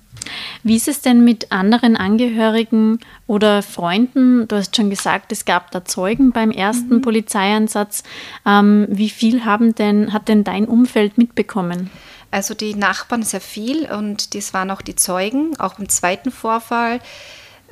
Wie 0.62 0.76
ist 0.76 0.88
es 0.88 1.02
denn 1.02 1.24
mit 1.24 1.52
anderen 1.52 1.96
Angehörigen 1.96 2.98
oder 3.26 3.62
Freunden? 3.62 4.48
Du 4.48 4.56
hast 4.56 4.74
schon 4.74 4.90
gesagt, 4.90 5.32
es 5.32 5.44
gab 5.44 5.70
da 5.70 5.84
Zeugen 5.84 6.32
beim 6.32 6.50
ersten 6.50 6.96
mhm. 6.96 7.02
Polizeieinsatz. 7.02 8.02
Ähm, 8.46 8.86
wie 8.88 9.10
viel 9.10 9.44
haben 9.44 9.74
denn, 9.74 10.12
hat 10.12 10.28
denn 10.28 10.44
dein 10.44 10.66
Umfeld 10.66 11.18
mitbekommen? 11.18 11.90
Also 12.30 12.54
die 12.54 12.74
Nachbarn 12.74 13.22
sehr 13.22 13.40
viel 13.40 13.90
und 13.90 14.34
das 14.34 14.54
waren 14.54 14.70
auch 14.70 14.82
die 14.82 14.96
Zeugen, 14.96 15.58
auch 15.58 15.78
im 15.78 15.88
zweiten 15.88 16.30
Vorfall. 16.30 17.00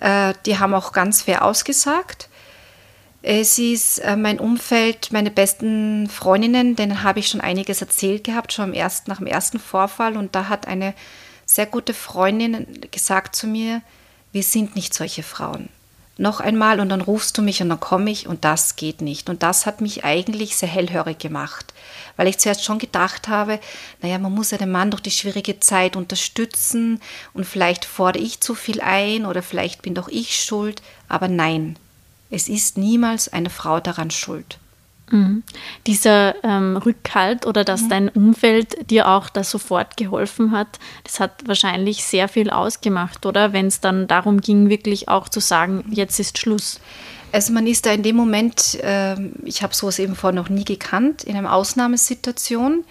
Äh, 0.00 0.34
die 0.46 0.58
haben 0.58 0.74
auch 0.74 0.92
ganz 0.92 1.22
fair 1.22 1.44
ausgesagt. 1.44 2.28
Es 3.22 3.58
ist 3.58 3.98
äh, 3.98 4.16
mein 4.16 4.38
Umfeld, 4.38 5.12
meine 5.12 5.30
besten 5.30 6.08
Freundinnen, 6.08 6.76
denen 6.76 7.02
habe 7.02 7.20
ich 7.20 7.28
schon 7.28 7.40
einiges 7.40 7.80
erzählt 7.80 8.24
gehabt, 8.24 8.52
schon 8.52 8.74
ersten, 8.74 9.10
nach 9.10 9.18
dem 9.18 9.26
ersten 9.26 9.58
Vorfall. 9.58 10.16
Und 10.16 10.34
da 10.34 10.48
hat 10.48 10.66
eine 10.66 10.94
sehr 11.44 11.66
gute 11.66 11.94
Freundin 11.94 12.80
gesagt 12.90 13.34
zu 13.34 13.46
mir, 13.46 13.82
wir 14.32 14.42
sind 14.42 14.76
nicht 14.76 14.94
solche 14.94 15.22
Frauen. 15.22 15.68
Noch 16.18 16.40
einmal 16.40 16.80
und 16.80 16.88
dann 16.88 17.00
rufst 17.00 17.38
du 17.38 17.42
mich 17.42 17.62
und 17.62 17.68
dann 17.68 17.80
komme 17.80 18.10
ich 18.10 18.26
und 18.26 18.44
das 18.44 18.76
geht 18.76 19.00
nicht. 19.00 19.30
Und 19.30 19.42
das 19.42 19.66
hat 19.66 19.80
mich 19.80 20.04
eigentlich 20.04 20.56
sehr 20.56 20.68
hellhörig 20.68 21.18
gemacht, 21.18 21.72
weil 22.16 22.26
ich 22.26 22.38
zuerst 22.38 22.64
schon 22.64 22.78
gedacht 22.78 23.28
habe, 23.28 23.60
naja, 24.02 24.18
man 24.18 24.34
muss 24.34 24.50
ja 24.50 24.58
den 24.58 24.72
Mann 24.72 24.90
durch 24.90 25.02
die 25.02 25.12
schwierige 25.12 25.60
Zeit 25.60 25.96
unterstützen 25.96 27.00
und 27.32 27.46
vielleicht 27.46 27.84
fordere 27.84 28.22
ich 28.22 28.40
zu 28.40 28.54
viel 28.54 28.80
ein 28.80 29.24
oder 29.24 29.42
vielleicht 29.42 29.82
bin 29.82 29.94
doch 29.94 30.08
ich 30.08 30.36
schuld, 30.36 30.82
aber 31.08 31.28
nein, 31.28 31.76
es 32.30 32.48
ist 32.48 32.76
niemals 32.76 33.32
eine 33.32 33.50
Frau 33.50 33.80
daran 33.80 34.10
schuld. 34.10 34.58
Mhm. 35.10 35.42
Dieser 35.86 36.34
ähm, 36.44 36.76
Rückhalt 36.76 37.46
oder 37.46 37.64
dass 37.64 37.82
mhm. 37.82 37.88
dein 37.88 38.08
Umfeld 38.08 38.90
dir 38.90 39.08
auch 39.08 39.28
da 39.28 39.44
sofort 39.44 39.96
geholfen 39.96 40.52
hat, 40.52 40.78
das 41.04 41.20
hat 41.20 41.46
wahrscheinlich 41.46 42.04
sehr 42.04 42.28
viel 42.28 42.50
ausgemacht, 42.50 43.26
oder? 43.26 43.52
Wenn 43.52 43.66
es 43.66 43.80
dann 43.80 44.06
darum 44.06 44.40
ging, 44.40 44.68
wirklich 44.68 45.08
auch 45.08 45.28
zu 45.28 45.40
sagen, 45.40 45.84
jetzt 45.90 46.18
ist 46.18 46.38
Schluss. 46.38 46.80
Also 47.30 47.52
man 47.52 47.66
ist 47.66 47.84
da 47.84 47.92
in 47.92 48.02
dem 48.02 48.16
Moment, 48.16 48.76
äh, 48.82 49.16
ich 49.44 49.62
habe 49.62 49.74
sowas 49.74 49.98
eben 49.98 50.14
vorher 50.14 50.34
noch 50.40 50.48
nie 50.48 50.64
gekannt, 50.64 51.24
in 51.24 51.36
einer 51.36 51.52
Ausnahmesituation. 51.52 52.84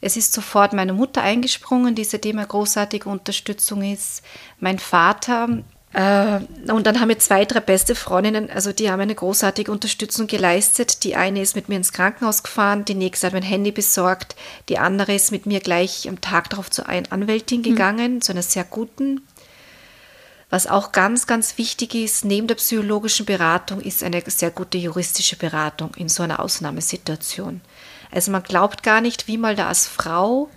Es 0.00 0.16
ist 0.16 0.32
sofort 0.32 0.72
meine 0.72 0.92
Mutter 0.92 1.22
eingesprungen, 1.22 1.94
die 1.94 2.04
seitdem 2.04 2.38
eine 2.38 2.46
großartige 2.46 3.08
Unterstützung 3.08 3.82
ist. 3.82 4.22
Mein 4.60 4.78
Vater 4.78 5.62
und 5.96 6.86
dann 6.86 7.00
haben 7.00 7.08
wir 7.08 7.18
zwei, 7.18 7.46
drei 7.46 7.60
beste 7.60 7.94
Freundinnen, 7.94 8.50
also 8.50 8.70
die 8.74 8.90
haben 8.90 9.00
eine 9.00 9.14
großartige 9.14 9.72
Unterstützung 9.72 10.26
geleistet. 10.26 11.04
Die 11.04 11.16
eine 11.16 11.40
ist 11.40 11.56
mit 11.56 11.70
mir 11.70 11.76
ins 11.76 11.94
Krankenhaus 11.94 12.42
gefahren, 12.42 12.84
die 12.84 12.94
nächste 12.94 13.28
hat 13.28 13.32
mein 13.32 13.42
Handy 13.42 13.72
besorgt, 13.72 14.36
die 14.68 14.76
andere 14.76 15.14
ist 15.14 15.32
mit 15.32 15.46
mir 15.46 15.60
gleich 15.60 16.06
am 16.06 16.20
Tag 16.20 16.50
darauf 16.50 16.70
zu 16.70 16.86
einer 16.86 17.10
Anwältin 17.12 17.60
mhm. 17.60 17.64
gegangen, 17.64 18.14
mhm. 18.14 18.20
zu 18.20 18.32
einer 18.32 18.42
sehr 18.42 18.64
guten. 18.64 19.22
Was 20.50 20.66
auch 20.66 20.92
ganz, 20.92 21.26
ganz 21.26 21.56
wichtig 21.56 21.94
ist, 21.94 22.26
neben 22.26 22.46
der 22.46 22.56
psychologischen 22.56 23.24
Beratung 23.24 23.80
ist 23.80 24.02
eine 24.02 24.22
sehr 24.26 24.50
gute 24.50 24.76
juristische 24.76 25.36
Beratung 25.36 25.94
in 25.94 26.10
so 26.10 26.22
einer 26.22 26.40
Ausnahmesituation. 26.40 27.62
Also 28.10 28.30
man 28.30 28.42
glaubt 28.42 28.82
gar 28.82 29.00
nicht, 29.00 29.28
wie 29.28 29.38
mal 29.38 29.56
da 29.56 29.68
als 29.68 29.86
Frau 29.86 30.50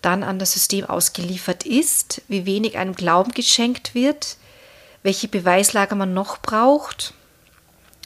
dann 0.00 0.22
an 0.22 0.38
das 0.38 0.52
System 0.52 0.86
ausgeliefert 0.86 1.66
ist, 1.66 2.22
wie 2.28 2.46
wenig 2.46 2.78
einem 2.78 2.94
Glauben 2.94 3.32
geschenkt 3.32 3.94
wird, 3.94 4.37
welche 5.08 5.28
Beweislage 5.28 5.94
man 5.94 6.12
noch 6.12 6.36
braucht 6.36 7.14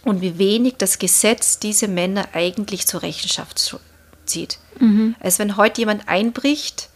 und 0.04 0.20
wie 0.20 0.38
wenig 0.38 0.74
das 0.78 1.00
Gesetz 1.00 1.58
diese 1.58 1.88
Männer 1.88 2.28
eigentlich 2.32 2.86
zur 2.86 3.02
Rechenschaft 3.02 3.76
zieht. 4.24 4.60
Mhm. 4.78 5.16
Also 5.18 5.40
wenn 5.40 5.56
heute 5.56 5.80
jemand 5.80 6.08
einbricht 6.08 6.90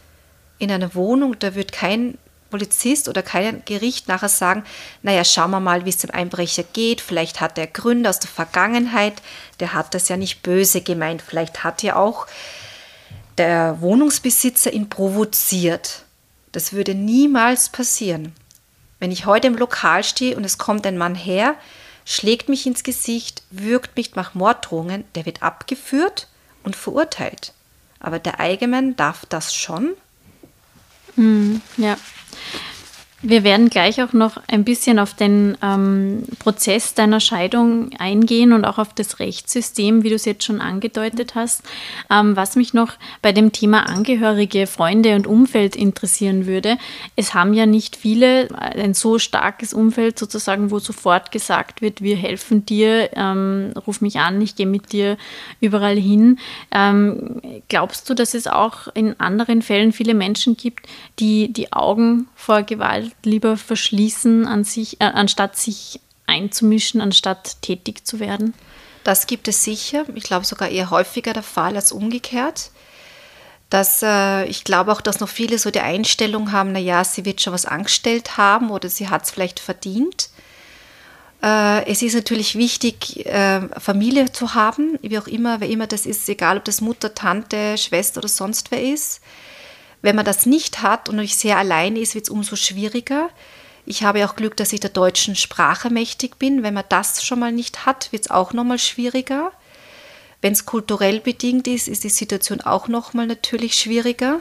in 0.61 0.71
eine 0.71 0.95
Wohnung, 0.95 1.37
da 1.41 1.57
wird 1.57 1.73
kein 1.73 2.19
Polizist 2.51 3.09
oder 3.09 3.25
kein 3.25 3.65
Gericht 3.65 4.07
nachher 4.07 4.29
sagen, 4.29 4.63
naja, 5.03 5.25
schauen 5.25 5.51
wir 5.51 5.59
mal, 5.59 5.85
wie 5.85 5.91
es 5.91 5.99
dem 5.99 6.13
Einbrecher 6.13 6.63
geht, 6.63 7.01
vielleicht 7.01 7.41
hat 7.41 7.59
er 7.59 7.67
Gründe 7.67 8.09
aus 8.09 8.21
der 8.21 8.31
Vergangenheit, 8.31 9.15
der 9.59 9.73
hat 9.73 9.93
das 9.93 10.09
ja 10.09 10.17
nicht 10.17 10.45
böse 10.45 10.83
gemeint, 10.83 11.21
vielleicht 11.21 11.65
hat 11.65 11.83
er 11.83 11.99
auch 11.99 12.29
der 13.39 13.81
Wohnungsbesitzer 13.81 14.73
ihn 14.73 14.89
provoziert. 14.89 16.05
Das 16.53 16.73
würde 16.73 16.95
niemals 16.95 17.71
passieren. 17.71 18.35
Wenn 18.99 19.11
ich 19.11 19.26
heute 19.26 19.47
im 19.49 19.57
Lokal 19.57 20.05
stehe 20.05 20.37
und 20.37 20.45
es 20.45 20.59
kommt 20.59 20.87
ein 20.87 20.99
Mann 20.99 21.15
her, 21.15 21.57
schlägt 22.05 22.49
mich 22.49 22.67
ins 22.67 22.83
Gesicht, 22.83 23.43
würgt 23.50 23.97
mich 23.97 24.15
nach 24.15 24.35
Morddrohungen, 24.35 25.05
der 25.15 25.26
wird 25.26 25.43
abgeführt 25.43 26.29
und 26.62 26.76
verurteilt. 26.76 27.53
Aber 28.00 28.19
der 28.19 28.41
Eigenmann 28.41 28.97
darf 28.97 29.26
das 29.26 29.55
schon? 29.55 29.95
Mm, 31.17 31.57
ja. 31.76 31.97
Wir 33.28 33.42
werden 33.42 33.71
gleich 33.71 34.00
auch 34.00 34.12
noch 34.12 34.40
ein 34.47 34.62
bisschen 34.62 35.00
auf 35.00 35.12
den 35.12 35.59
ähm, 35.61 36.23
Prozess 36.38 36.95
deiner 36.95 37.18
Scheidung 37.18 37.90
eingehen 37.99 38.52
und 38.52 38.64
auch 38.64 38.78
auf 38.78 38.95
das 38.95 39.18
Rechtssystem, 39.18 40.04
wie 40.04 40.11
du 40.11 40.14
es 40.14 40.26
jetzt 40.26 40.45
schon 40.45 40.61
angedeutet 40.61 41.35
hast. 41.35 41.64
Ähm, 42.09 42.37
was 42.37 42.54
mich 42.54 42.73
noch 42.73 42.92
bei 43.23 43.33
dem 43.33 43.50
Thema 43.50 43.88
Angehörige, 43.88 44.68
Freunde 44.68 45.16
und 45.16 45.26
Umfeld 45.26 45.75
interessieren 45.75 46.47
würde, 46.47 46.78
es 47.16 47.35
haben 47.35 47.52
ja 47.52 47.66
nicht 47.66 47.97
viele 47.97 48.47
ein 48.61 48.95
so 48.95 49.18
starkes 49.18 49.75
Umfeld 49.75 50.21
sozusagen, 50.21 50.71
wo 50.71 50.78
sofort 50.78 51.33
gesagt 51.33 51.83
wird, 51.83 52.02
wir 52.02 52.14
helfen 52.14 52.64
dir, 52.64 53.11
ähm, 53.16 53.73
ruf 53.88 54.02
mich 54.02 54.21
an, 54.21 54.40
ich 54.40 54.54
gehe 54.54 54.66
mit 54.66 54.92
dir 54.92 55.16
überall 55.61 55.97
hin. 55.97 56.38
Ähm, 56.71 57.42
glaubst 57.68 58.09
du, 58.09 58.14
dass 58.14 58.35
es 58.35 58.47
auch 58.47 58.87
in 58.95 59.18
anderen 59.18 59.62
Fällen 59.62 59.90
viele 59.90 60.14
Menschen 60.14 60.56
gibt, 60.56 60.87
die 61.18 61.52
die 61.52 61.73
Augen 61.73 62.28
vor 62.37 62.62
Gewalt 62.62 63.16
lieber 63.23 63.57
verschließen, 63.57 64.47
an 64.47 64.65
sich, 64.65 65.01
äh, 65.01 65.05
anstatt 65.05 65.57
sich 65.57 66.01
einzumischen, 66.27 67.01
anstatt 67.01 67.63
tätig 67.63 68.07
zu 68.07 68.21
werden? 68.21 68.55
Das 69.05 69.27
gibt 69.27 69.47
es 69.47 69.63
sicher. 69.63 70.05
Ich 70.15 70.25
glaube 70.25 70.45
sogar 70.45 70.69
eher 70.69 70.91
häufiger 70.91 71.33
der 71.33 71.43
Fall 71.43 71.77
als 71.77 71.93
umgekehrt. 71.93 72.71
Dass, 73.71 74.03
äh, 74.03 74.45
ich 74.47 74.65
glaube 74.65 74.93
auch, 74.93 75.01
dass 75.01 75.21
noch 75.21 75.29
viele 75.29 75.59
so 75.59 75.71
die 75.71 75.81
Einstellung 75.81 76.53
haben, 76.53 76.73
naja, 76.73 77.05
sie 77.05 77.25
wird 77.25 77.41
schon 77.41 77.53
was 77.53 77.67
angestellt 77.67 78.37
haben 78.37 78.71
oder 78.71 78.89
sie 78.89 79.09
hat 79.09 79.25
es 79.25 79.31
vielleicht 79.31 79.61
verdient. 79.61 80.31
Äh, 81.43 81.87
es 81.87 82.03
ist 82.03 82.15
natürlich 82.15 82.57
wichtig, 82.57 83.27
äh, 83.27 83.61
Familie 83.79 84.33
zu 84.33 84.55
haben, 84.55 84.99
wie 85.03 85.19
auch 85.19 85.27
immer, 85.27 85.61
wer 85.61 85.69
immer 85.69 85.87
das 85.87 86.07
ist, 86.07 86.29
egal 86.29 86.57
ob 86.57 86.65
das 86.65 86.81
Mutter, 86.81 87.15
Tante, 87.15 87.77
Schwester 87.79 88.19
oder 88.19 88.29
sonst 88.29 88.71
wer 88.71 88.83
ist. 88.83 89.21
Wenn 90.07 90.15
man 90.15 90.25
das 90.25 90.47
nicht 90.47 90.83
hat 90.83 91.09
und 91.09 91.17
nicht 91.17 91.37
sehr 91.37 91.59
alleine 91.59 91.99
ist, 91.99 92.15
wird 92.15 92.27
es 92.27 92.31
umso 92.31 92.55
schwieriger. 92.55 93.29
Ich 93.87 94.05
habe 94.05 94.25
auch 94.25 94.37
Glück, 94.37 94.57
dass 94.57 94.73
ich 94.73 94.79
der 94.79 94.91
deutschen 94.91 95.35
Sprache 95.35 95.91
mächtig 95.91 96.39
bin. 96.39 96.63
Wenn 96.63 96.75
man 96.75 96.85
das 96.89 97.25
schon 97.25 97.41
mal 97.41 97.51
nicht 97.51 97.87
hat, 97.87 98.13
wird 98.13 98.23
es 98.23 98.31
auch 98.31 98.53
nochmal 98.53 98.79
schwieriger. 98.79 99.51
Wenn 100.41 100.53
es 100.53 100.65
kulturell 100.65 101.19
bedingt 101.19 101.67
ist, 101.67 101.89
ist 101.89 102.05
die 102.05 102.09
Situation 102.09 102.61
auch 102.61 102.87
nochmal 102.87 103.27
natürlich 103.27 103.75
schwieriger. 103.75 104.39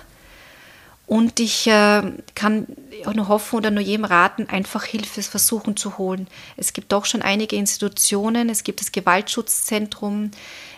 Und 1.07 1.39
ich 1.39 1.67
äh, 1.67 2.01
kann 2.33 2.65
nur 3.13 3.27
hoffen 3.27 3.57
oder 3.57 3.69
nur 3.69 3.83
jedem 3.83 4.05
raten, 4.05 4.49
einfach 4.49 4.85
Hilfe 4.85 5.21
versuchen 5.21 5.77
zu 5.77 5.99
holen. 5.99 6.27
Es 6.57 6.73
gibt 6.73 6.91
doch 6.91 7.05
schon 7.05 7.21
einige 7.21 7.55
Institutionen, 7.55 8.49
es 8.49 8.63
gibt 8.63 8.81
das 8.81 8.91
Gewaltschutzzentrum, 8.91 10.31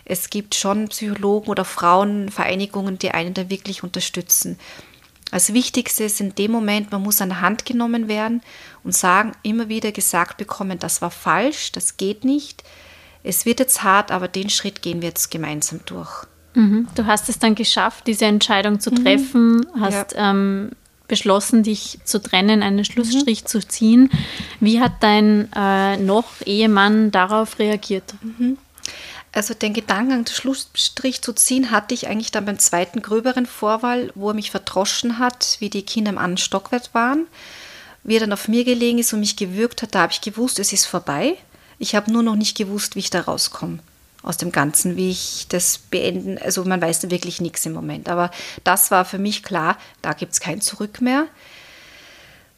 es 0.03 0.29
gibt 0.29 0.55
schon 0.55 0.89
Psychologen 0.89 1.50
oder 1.50 1.63
Frauenvereinigungen, 1.63 3.00
die 3.00 3.12
einen 3.12 3.34
da 3.34 3.50
wirklich 3.50 3.84
unterstützen. 3.84 4.60
Das 5.31 5.53
Wichtigste 5.53 6.05
ist 6.05 6.22
in 6.22 6.36
dem 6.36 6.51
Moment, 6.51 6.91
man 6.91 7.03
muss 7.03 7.22
an 7.22 7.29
der 7.29 7.41
Hand 7.41 7.65
genommen 7.65 8.07
werden 8.07 8.41
und 8.84 8.96
sagen, 8.96 9.34
immer 9.43 9.67
wieder 9.67 9.91
gesagt 9.91 10.38
bekommen, 10.38 10.79
das 10.79 11.01
war 11.01 11.12
falsch, 11.12 11.72
das 11.74 11.98
geht 11.98 12.24
nicht. 12.24 12.63
Es 13.24 13.46
wird 13.46 13.60
jetzt 13.60 13.84
hart, 13.84 14.12
aber 14.12 14.29
den 14.29 14.50
Schritt 14.50 14.81
gehen 14.81 15.01
wir 15.01 15.10
jetzt 15.10 15.29
gemeinsam 15.29 15.81
durch. 15.86 16.27
Mhm. 16.57 16.87
Du 16.95 17.05
hast 17.05 17.29
es 17.29 17.37
dann 17.37 17.53
geschafft, 17.53 18.07
diese 18.07 18.25
Entscheidung 18.25 18.79
zu 18.79 18.89
mhm. 18.89 19.03
treffen, 19.03 19.57
mhm. 19.57 19.79
hast 19.79 20.13
ja. 20.13 20.31
ähm, 20.31 20.71
beschlossen, 21.07 21.61
dich 21.61 21.99
zu 22.03 22.19
trennen, 22.19 22.63
einen 22.63 22.83
Schlussstrich 22.83 23.43
mhm. 23.43 23.47
zu 23.47 23.67
ziehen. 23.67 24.09
Wie 24.59 24.81
hat 24.81 24.93
dein 25.01 25.49
äh, 25.55 25.97
noch 25.97 26.25
Ehemann 26.45 27.11
darauf 27.11 27.59
reagiert? 27.59 28.15
Mhm. 28.21 28.57
Also 29.31 29.53
den 29.53 29.73
Gedanken, 29.73 30.25
den 30.25 30.33
Schlussstrich 30.33 31.21
zu 31.21 31.31
ziehen, 31.31 31.69
hatte 31.69 31.93
ich 31.93 32.07
eigentlich 32.07 32.31
dann 32.31 32.45
beim 32.45 32.57
zweiten 32.57 33.03
gröberen 33.03 33.45
Vorwahl, 33.45 34.11
wo 34.15 34.29
er 34.29 34.33
mich 34.33 34.49
verdroschen 34.49 35.19
hat, 35.19 35.57
wie 35.59 35.69
die 35.69 35.83
Kinder 35.83 36.09
im 36.09 36.17
anderen 36.17 36.37
Stockwerk 36.37 36.89
waren. 36.93 37.27
Wie 38.03 38.15
er 38.15 38.21
dann 38.21 38.33
auf 38.33 38.47
mir 38.47 38.63
gelegen 38.63 38.97
ist 38.97 39.13
und 39.13 39.19
mich 39.19 39.35
gewürgt 39.35 39.83
hat, 39.83 39.93
da 39.93 40.01
habe 40.01 40.13
ich 40.13 40.21
gewusst, 40.21 40.57
es 40.57 40.73
ist 40.73 40.85
vorbei. 40.85 41.37
Ich 41.77 41.93
habe 41.93 42.11
nur 42.11 42.23
noch 42.23 42.35
nicht 42.35 42.57
gewusst, 42.57 42.95
wie 42.95 42.99
ich 42.99 43.11
da 43.11 43.21
rauskomme 43.21 43.79
aus 44.27 44.38
dem 44.38 44.51
Ganzen, 44.51 44.98
wie 44.98 45.10
ich 45.10 45.48
das 45.50 45.77
beenden. 45.77 46.38
Also 46.38 46.63
man 46.65 46.81
weiß 46.81 47.10
wirklich 47.10 47.39
nichts 47.39 47.65
im 47.65 47.74
Moment. 47.74 48.10
Aber 48.10 48.29
das 48.63 48.91
war 48.91 49.05
für 49.05 49.17
mich 49.17 49.41
klar, 49.41 49.77
da 50.01 50.13
gibt 50.13 50.34
es 50.34 50.39
kein 50.39 50.62
Zurück 50.62 51.01
mehr. 51.01 51.27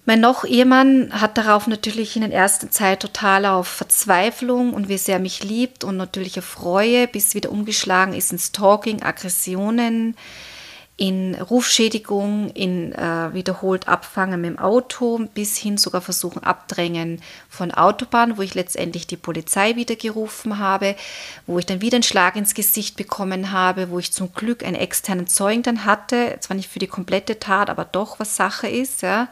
Mein 0.05 0.21
noch 0.21 0.43
Ehemann 0.43 1.11
hat 1.11 1.37
darauf 1.37 1.67
natürlich 1.67 2.15
in 2.15 2.23
der 2.23 2.33
ersten 2.33 2.71
Zeit 2.71 3.01
total 3.01 3.45
auf 3.45 3.67
Verzweiflung 3.67 4.73
und 4.73 4.89
wie 4.89 4.97
sehr 4.97 5.19
mich 5.19 5.43
liebt 5.43 5.83
und 5.83 5.97
natürlich 5.97 6.39
auf 6.39 6.57
bis 7.11 7.35
wieder 7.35 7.51
umgeschlagen 7.51 8.13
ist 8.13 8.31
in 8.31 8.39
Stalking, 8.39 9.03
Aggressionen, 9.03 10.15
in 10.99 11.35
Rufschädigung, 11.35 12.51
in 12.51 12.91
äh, 12.91 13.33
wiederholt 13.33 13.87
Abfangen 13.87 14.41
mit 14.41 14.51
dem 14.51 14.59
Auto, 14.59 15.27
bis 15.33 15.57
hin 15.57 15.77
sogar 15.77 16.01
versuchen 16.01 16.43
Abdrängen 16.43 17.21
von 17.49 17.71
Autobahn, 17.71 18.37
wo 18.37 18.41
ich 18.41 18.53
letztendlich 18.53 19.07
die 19.07 19.15
Polizei 19.15 19.77
wieder 19.77 19.95
gerufen 19.95 20.59
habe, 20.59 20.95
wo 21.47 21.57
ich 21.57 21.65
dann 21.65 21.81
wieder 21.81 21.95
einen 21.95 22.03
Schlag 22.03 22.35
ins 22.35 22.53
Gesicht 22.53 22.97
bekommen 22.97 23.51
habe, 23.51 23.89
wo 23.91 23.99
ich 23.99 24.11
zum 24.11 24.33
Glück 24.33 24.63
einen 24.63 24.75
externen 24.75 25.27
Zeugen 25.27 25.63
dann 25.63 25.85
hatte, 25.85 26.35
zwar 26.41 26.57
nicht 26.57 26.69
für 26.69 26.79
die 26.79 26.87
komplette 26.87 27.39
Tat, 27.39 27.69
aber 27.69 27.85
doch 27.85 28.19
was 28.19 28.35
Sache 28.35 28.67
ist, 28.67 29.01
ja 29.01 29.29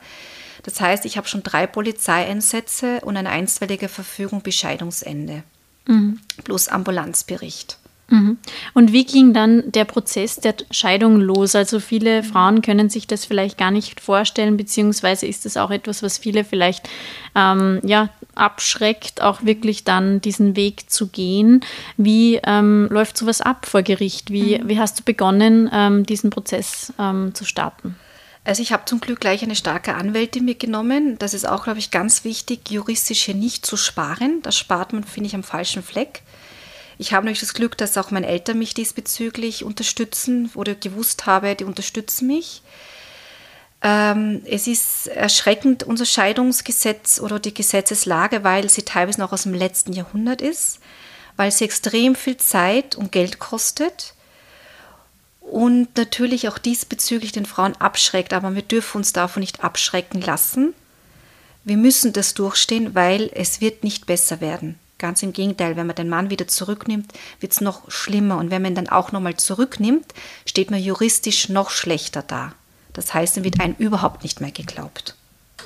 das 0.64 0.82
heißt, 0.82 1.06
ich 1.06 1.16
habe 1.16 1.30
schon 1.30 1.44
drei 1.44 1.66
Polizeieinsätze 1.66 3.00
und 3.02 3.16
eine 3.16 3.30
einstweilige 3.30 3.88
Verfügung 3.88 4.42
bis 4.42 4.56
Scheidungsende. 4.56 5.44
Mhm. 5.86 6.20
Plus 6.44 6.68
Ambulanzbericht. 6.68 7.78
Mhm. 8.10 8.38
Und 8.74 8.94
wie 8.94 9.06
ging 9.06 9.34
dann 9.34 9.72
der 9.72 9.86
Prozess 9.86 10.38
der 10.38 10.56
Scheidung 10.72 11.20
los? 11.20 11.56
Also 11.56 11.80
viele 11.80 12.24
Frauen 12.24 12.62
können 12.62 12.90
sich 12.90 13.06
das 13.06 13.26
vielleicht 13.26 13.58
gar 13.58 13.72
nicht 13.72 14.00
vorstellen, 14.00 14.56
beziehungsweise 14.56 15.28
ist 15.28 15.46
das 15.46 15.58
auch 15.58 15.72
etwas, 15.72 16.04
was 16.04 16.18
viele 16.18 16.46
vielleicht 16.46 16.90
ähm, 17.36 17.82
ja, 17.84 18.10
abschreckt, 18.36 19.22
auch 19.22 19.44
wirklich 19.44 19.84
dann 19.84 20.22
diesen 20.22 20.56
Weg 20.56 20.90
zu 20.90 21.08
gehen. 21.08 21.62
Wie 21.98 22.40
ähm, 22.46 22.88
läuft 22.90 23.18
sowas 23.18 23.42
ab 23.42 23.66
vor 23.66 23.82
Gericht? 23.82 24.32
Wie, 24.32 24.58
mhm. 24.58 24.70
wie 24.70 24.80
hast 24.80 25.00
du 25.00 25.04
begonnen, 25.04 25.70
ähm, 25.74 26.06
diesen 26.06 26.30
Prozess 26.30 26.94
ähm, 26.98 27.34
zu 27.34 27.44
starten? 27.44 27.96
Also 28.46 28.62
ich 28.62 28.72
habe 28.72 28.86
zum 28.86 29.02
Glück 29.02 29.20
gleich 29.20 29.44
eine 29.44 29.58
starke 29.58 29.96
Anwältin 29.96 30.46
mitgenommen. 30.46 31.18
Das 31.20 31.34
ist 31.34 31.46
auch, 31.46 31.66
glaube 31.66 31.80
ich, 31.80 31.92
ganz 31.92 32.24
wichtig, 32.24 32.72
juristisch 32.72 33.24
hier 33.24 33.36
nicht 33.36 33.66
zu 33.66 33.76
sparen. 33.76 34.40
Das 34.42 34.56
spart 34.58 34.94
man, 34.94 35.04
finde 35.04 35.28
ich, 35.28 35.36
am 35.36 35.44
falschen 35.44 35.84
Fleck. 35.84 36.22
Ich 36.98 37.14
habe 37.14 37.26
natürlich 37.26 37.42
das 37.42 37.54
Glück, 37.54 37.78
dass 37.78 37.98
auch 37.98 38.12
meine 38.12 38.28
Eltern 38.28 38.58
mich 38.58 38.74
diesbezüglich 38.74 39.64
unterstützen 39.64 40.50
oder 40.56 40.74
gewusst 40.76 41.26
habe, 41.26 41.56
die 41.56 41.64
unterstützen 41.64 42.28
mich. 42.28 42.64
Ähm, 43.84 44.42
es 44.46 44.66
ist 44.66 45.08
erschreckend, 45.08 45.84
unser 45.84 46.06
Scheidungsgesetz 46.06 47.20
oder 47.20 47.40
die 47.40 47.54
Gesetzeslage, 47.54 48.44
weil 48.44 48.70
sie 48.70 48.82
teilweise 48.82 49.20
noch 49.20 49.32
aus 49.32 49.44
dem 49.44 49.54
letzten 49.54 49.94
Jahrhundert 49.94 50.42
ist, 50.42 50.80
weil 51.36 51.52
sie 51.52 51.66
extrem 51.66 52.16
viel 52.16 52.38
Zeit 52.38 52.96
und 52.96 53.12
Geld 53.12 53.38
kostet 53.38 54.16
und 55.42 55.96
natürlich 55.96 56.50
auch 56.50 56.58
diesbezüglich 56.58 57.32
den 57.32 57.46
Frauen 57.46 57.76
abschreckt. 57.76 58.34
Aber 58.34 58.56
wir 58.56 58.64
dürfen 58.64 58.98
uns 58.98 59.14
davon 59.14 59.42
nicht 59.42 59.64
abschrecken 59.64 60.22
lassen. 60.22 60.74
Wir 61.64 61.78
müssen 61.78 62.14
das 62.14 62.34
durchstehen, 62.34 62.96
weil 62.96 63.30
es 63.34 63.62
wird 63.62 63.84
nicht 63.84 64.08
besser 64.08 64.42
werden. 64.42 64.80
Ganz 64.98 65.22
im 65.22 65.34
Gegenteil, 65.34 65.76
wenn 65.76 65.88
man 65.88 65.96
den 65.96 66.10
Mann 66.10 66.30
wieder 66.30 66.48
zurücknimmt, 66.48 67.14
wird 67.40 67.52
es 67.52 67.62
noch 67.62 67.90
schlimmer. 67.92 68.38
Und 68.38 68.50
wenn 68.50 68.62
man 68.62 68.72
ihn 68.72 68.76
dann 68.76 68.90
auch 68.90 69.12
nochmal 69.12 69.38
zurücknimmt, 69.38 70.14
steht 70.46 70.72
man 70.72 70.82
juristisch 70.82 71.50
noch 71.50 71.70
schlechter 71.70 72.24
da. 72.24 72.54
Das 72.94 73.14
heißt, 73.14 73.38
dann 73.38 73.44
wird 73.44 73.60
einem 73.60 73.76
überhaupt 73.78 74.24
nicht 74.24 74.42
mehr 74.42 74.52
geglaubt. 74.52 75.16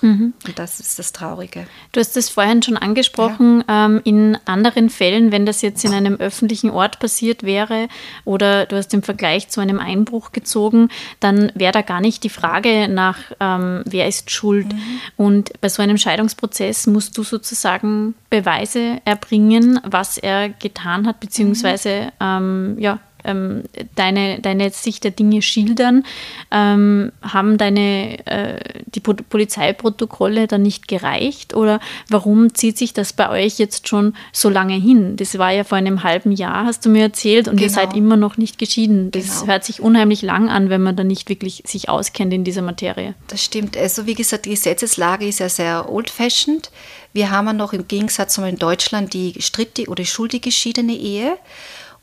Mhm. 0.02 0.34
Und 0.46 0.60
das 0.60 0.80
ist 0.80 1.00
das 1.00 1.14
Traurige. 1.14 1.68
Du 1.92 2.00
hast 2.00 2.18
es 2.18 2.30
vorhin 2.30 2.62
schon 2.62 2.78
angesprochen, 2.78 3.64
ja. 3.68 3.86
ähm, 3.86 4.02
in 4.04 4.38
anderen 4.46 4.90
Fällen, 4.90 5.32
wenn 5.32 5.46
das 5.46 5.62
jetzt 5.62 5.86
in 5.86 5.94
einem 5.94 6.16
öffentlichen 6.16 6.70
Ort 6.70 7.00
passiert 7.00 7.44
wäre 7.44 7.88
oder 8.26 8.66
du 8.66 8.76
hast 8.76 8.90
den 8.90 9.04
Vergleich 9.04 9.50
zu 9.50 9.62
einem 9.62 9.80
Einbruch 9.80 10.32
gezogen, 10.32 10.90
dann 11.20 11.52
wäre 11.56 11.72
da 11.72 11.82
gar 11.82 12.02
nicht 12.02 12.24
die 12.24 12.30
Frage 12.30 12.88
nach, 12.88 13.18
ähm, 13.40 13.84
wer 13.86 14.08
ist 14.08 14.32
schuld. 14.32 14.74
Mhm. 14.74 15.00
Und 15.18 15.62
bei 15.62 15.70
so 15.70 15.82
einem 15.82 15.98
Scheidungsprozess 15.98 16.88
musst 16.88 17.18
du 17.18 17.24
sozusagen 17.24 18.16
Beweise 18.30 19.02
erbringen, 19.06 19.80
was 19.84 20.18
er 20.18 20.50
getan 20.50 21.08
hat, 21.08 21.20
beziehungsweise 21.20 22.12
mhm. 22.20 22.76
ähm, 22.76 22.76
ja, 22.80 23.00
ähm, 23.24 23.64
deine, 23.96 24.40
deine 24.40 24.70
Sicht 24.70 25.04
der 25.04 25.12
Dinge 25.12 25.42
schildern, 25.42 26.04
ähm, 26.52 27.12
haben 27.22 27.58
deine 27.58 28.26
äh, 28.26 28.82
die 28.86 29.00
Polizeiprotokolle 29.00 30.48
dann 30.48 30.62
nicht 30.62 30.88
gereicht 30.88 31.54
oder 31.56 31.80
warum 32.10 32.54
zieht 32.54 32.78
sich 32.78 32.94
das 32.94 33.14
bei 33.14 33.30
euch 33.30 33.60
jetzt 33.60 33.88
schon 33.88 34.14
so 34.32 34.50
lange 34.50 34.76
hin? 34.76 35.16
Das 35.16 35.38
war 35.38 35.52
ja 35.52 35.64
vor 35.64 35.78
einem 35.78 36.04
halben 36.04 36.32
Jahr, 36.32 36.66
hast 36.66 36.86
du 36.86 36.90
mir 36.90 37.04
erzählt, 37.04 37.48
und 37.48 37.56
genau. 37.56 37.68
ihr 37.68 37.70
seid 37.70 37.96
immer 37.96 38.18
noch 38.18 38.38
nicht 38.38 38.58
geschieden. 38.58 39.12
Das 39.12 39.42
genau. 39.42 39.54
hört 39.54 39.64
sich 39.64 39.82
unheimlich 39.82 40.22
lang 40.22 40.50
an, 40.50 40.70
wenn 40.70 40.82
man 40.82 40.96
da 40.96 41.04
nicht 41.04 41.30
wirklich 41.30 41.64
sich 41.66 41.90
auskennt 41.90 42.34
in 42.34 42.44
dieser 42.44 42.62
Materie. 42.62 43.16
Das 43.28 43.44
stimmt. 43.44 43.78
Also 43.78 44.06
wie 44.06 44.16
gesagt, 44.16 44.46
die 44.46 44.52
Gesetzeslage 44.52 45.28
ist 45.28 45.40
ja 45.40 45.50
sehr 45.50 45.92
old-fashioned. 45.92 46.72
Wir 47.14 47.32
haben 47.32 47.48
ja 47.48 47.54
noch 47.54 47.74
im 47.74 47.88
Gegensatz 47.88 48.36
zu 48.36 48.42
in 48.44 48.58
Deutschland 48.58 49.14
die 49.14 49.36
strittige 49.40 49.90
oder 49.90 50.06
schuldig 50.06 50.42
geschiedene 50.42 50.94
Ehe. 50.94 51.38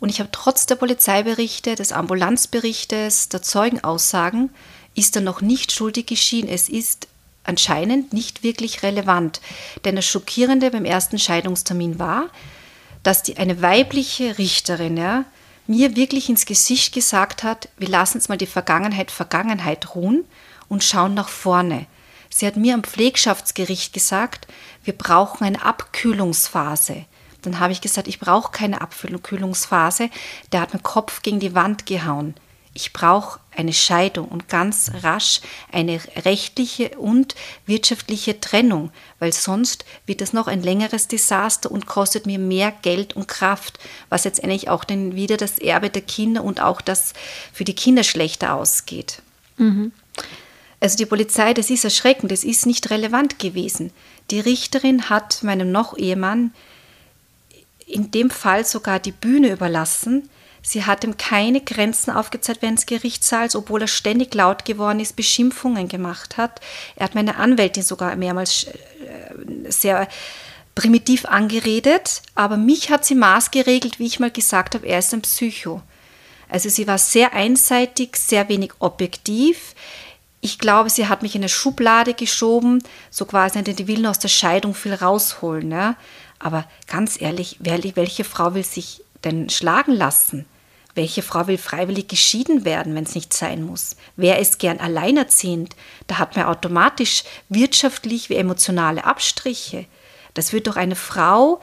Und 0.01 0.11
ich 0.11 0.21
habe 0.21 0.31
trotz 0.31 0.67
der 0.67 0.77
Polizeiberichte, 0.77 1.75
des 1.75 1.93
Ambulanzberichtes, 1.93 3.29
der 3.29 3.43
Zeugenaussagen, 3.43 4.51
ist 4.95 5.17
er 5.17 5.23
noch 5.23 5.41
nicht 5.41 5.73
schuldig 5.73 6.07
geschieden. 6.07 6.49
Es 6.49 6.69
ist 6.69 7.09
anscheinend 7.45 8.13
nicht 8.13 8.43
wirklich 8.43 8.83
relevant. 8.83 9.41
Denn 9.85 9.97
das 9.97 10.07
Schockierende 10.07 10.71
beim 10.71 10.85
ersten 10.85 11.19
Scheidungstermin 11.19 11.99
war, 11.99 12.29
dass 13.03 13.23
die, 13.23 13.39
eine 13.39 13.63
weibliche 13.63 14.39
Richterin 14.39 14.97
ja, 14.97 15.25
mir 15.67 15.97
wirklich 15.97 16.29
ins 16.29 16.47
Gesicht 16.47 16.93
gesagt 16.95 17.43
hat, 17.43 17.69
wir 17.77 17.89
lassen 17.89 18.19
jetzt 18.19 18.29
mal 18.29 18.39
die 18.39 18.47
Vergangenheit 18.47 19.11
Vergangenheit 19.11 19.95
ruhen 19.95 20.25
und 20.69 20.85
schauen 20.85 21.15
nach 21.15 21.29
vorne. 21.29 21.87
Sie 22.31 22.47
hat 22.47 22.57
mir 22.57 22.75
am 22.75 22.85
Pflegschaftsgericht 22.85 23.93
gesagt, 23.93 24.47
wir 24.85 24.93
brauchen 24.93 25.45
eine 25.45 25.63
Abkühlungsphase. 25.63 27.05
Dann 27.43 27.61
habe 27.61 27.73
ich 27.73 27.81
gesagt, 27.81 28.09
ich 28.09 28.19
brauche 28.19 28.53
keine 28.53 28.81
Abkühlungsphase. 28.81 30.11
Der 30.53 30.61
hat 30.61 30.75
meinen 30.75 30.83
Kopf 30.83 31.23
gegen 31.23 31.41
die 31.41 31.55
Wand 31.55 31.87
gehauen. 31.87 32.35
Ich 32.75 32.93
brauche 32.93 33.41
eine 33.57 33.73
Scheidung 33.73 34.29
und 34.29 34.49
ganz 34.49 34.93
rasch 35.03 35.41
eine 35.73 36.01
rechtliche 36.25 36.91
und 36.91 37.35
wirtschaftliche 37.67 38.39
Trennung, 38.39 38.93
weil 39.19 39.33
sonst 39.33 39.85
wird 40.07 40.21
es 40.21 40.33
noch 40.33 40.47
ein 40.47 40.63
längeres 40.63 41.09
Desaster 41.09 41.73
und 41.73 41.87
kostet 41.87 42.27
mir 42.27 42.39
mehr 42.39 42.73
Geld 42.83 43.17
und 43.17 43.27
Kraft, 43.27 43.81
was 44.11 44.23
jetzt 44.23 44.45
eigentlich 44.45 44.69
auch 44.69 44.85
dann 44.85 45.17
wieder 45.17 45.37
das 45.37 45.59
Erbe 45.59 45.91
der 45.91 46.03
Kinder 46.03 46.45
und 46.45 46.61
auch 46.61 46.81
das 46.81 47.15
für 47.53 47.65
die 47.65 47.75
Kinder 47.75 48.05
schlechter 48.05 48.55
ausgeht. 48.55 49.23
Mhm. 49.57 49.91
Also 50.79 50.97
die 50.97 51.07
Polizei, 51.07 51.55
das 51.55 51.71
ist 51.71 51.83
erschreckend, 51.83 52.31
das 52.31 52.45
ist 52.45 52.65
nicht 52.65 52.91
relevant 52.91 53.41
gewesen. 53.41 53.91
Die 54.31 54.39
Richterin 54.39 55.11
hat 55.11 55.43
meinem 55.43 55.73
Noch-Ehemann 55.73 56.53
in 57.89 58.11
dem 58.11 58.31
Fall 58.31 58.65
sogar 58.65 58.99
die 58.99 59.13
Bühne 59.13 59.51
überlassen. 59.51 60.29
Sie 60.63 60.85
hat 60.85 61.05
ihm 61.05 61.17
keine 61.17 61.61
Grenzen 61.61 62.11
aufgezeigt 62.11 62.63
während 62.63 62.79
des 62.79 62.87
Gerichtssaals, 62.87 63.57
obwohl 63.57 63.83
er 63.83 63.89
ständig 63.89 64.35
laut 64.35 64.65
geworden 64.65 65.01
ist, 65.01 65.17
Beschimpfungen 65.17 65.89
gemacht 65.89 66.37
hat. 66.37 66.61
Er 66.97 67.05
hat 67.05 67.15
meine 67.15 67.37
Anwältin 67.37 67.83
sogar 67.83 68.15
mehrmals 68.17 68.65
äh, 68.65 69.71
sehr 69.71 70.09
primitiv 70.75 71.25
angeredet, 71.25 72.23
aber 72.35 72.57
mich 72.57 72.91
hat 72.91 73.05
sie 73.05 73.15
maßgeregelt, 73.15 73.99
wie 73.99 74.07
ich 74.07 74.21
mal 74.21 74.31
gesagt 74.31 74.75
habe, 74.75 74.87
er 74.87 75.01
ist 75.01 75.13
ein 75.13 75.23
Psycho. 75.23 75.83
Also 76.49 76.69
sie 76.69 76.87
war 76.87 76.99
sehr 76.99 77.33
einseitig, 77.35 78.17
sehr 78.17 78.49
wenig 78.49 78.73
objektiv. 78.79 79.75
Ich 80.41 80.59
glaube, 80.59 80.89
sie 80.89 81.09
hat 81.09 81.23
mich 81.23 81.35
in 81.35 81.41
eine 81.41 81.49
Schublade 81.49 82.15
geschoben, 82.15 82.83
so 83.11 83.25
quasi, 83.25 83.63
die 83.63 83.89
will 83.89 84.07
aus 84.07 84.21
der 84.21 84.29
Scheidung 84.29 84.75
viel 84.75 84.95
rausholen. 84.95 85.73
Ja. 85.73 85.97
Aber 86.39 86.65
ganz 86.87 87.21
ehrlich, 87.21 87.57
welche 87.61 88.25
Frau 88.25 88.55
will 88.55 88.65
sich 88.65 89.03
denn 89.25 89.51
schlagen 89.51 89.93
lassen? 89.93 90.47
Welche 90.95 91.23
Frau 91.23 91.47
will 91.47 91.59
freiwillig 91.59 92.09
geschieden 92.09 92.65
werden, 92.65 92.95
wenn 92.95 93.05
es 93.05 93.15
nicht 93.15 93.33
sein 93.33 93.63
muss? 93.63 93.97
Wer 94.17 94.39
ist 94.39 94.59
gern 94.59 94.81
alleinerziehend? 94.81 95.77
Da 96.07 96.19
hat 96.19 96.37
man 96.37 96.47
automatisch 96.47 97.25
wirtschaftlich 97.49 98.31
wie 98.31 98.37
emotionale 98.37 99.05
Abstriche. 99.05 99.87
Das 100.35 100.53
wird 100.53 100.67
doch 100.67 100.77
eine 100.77 100.97
Frau 100.97 101.61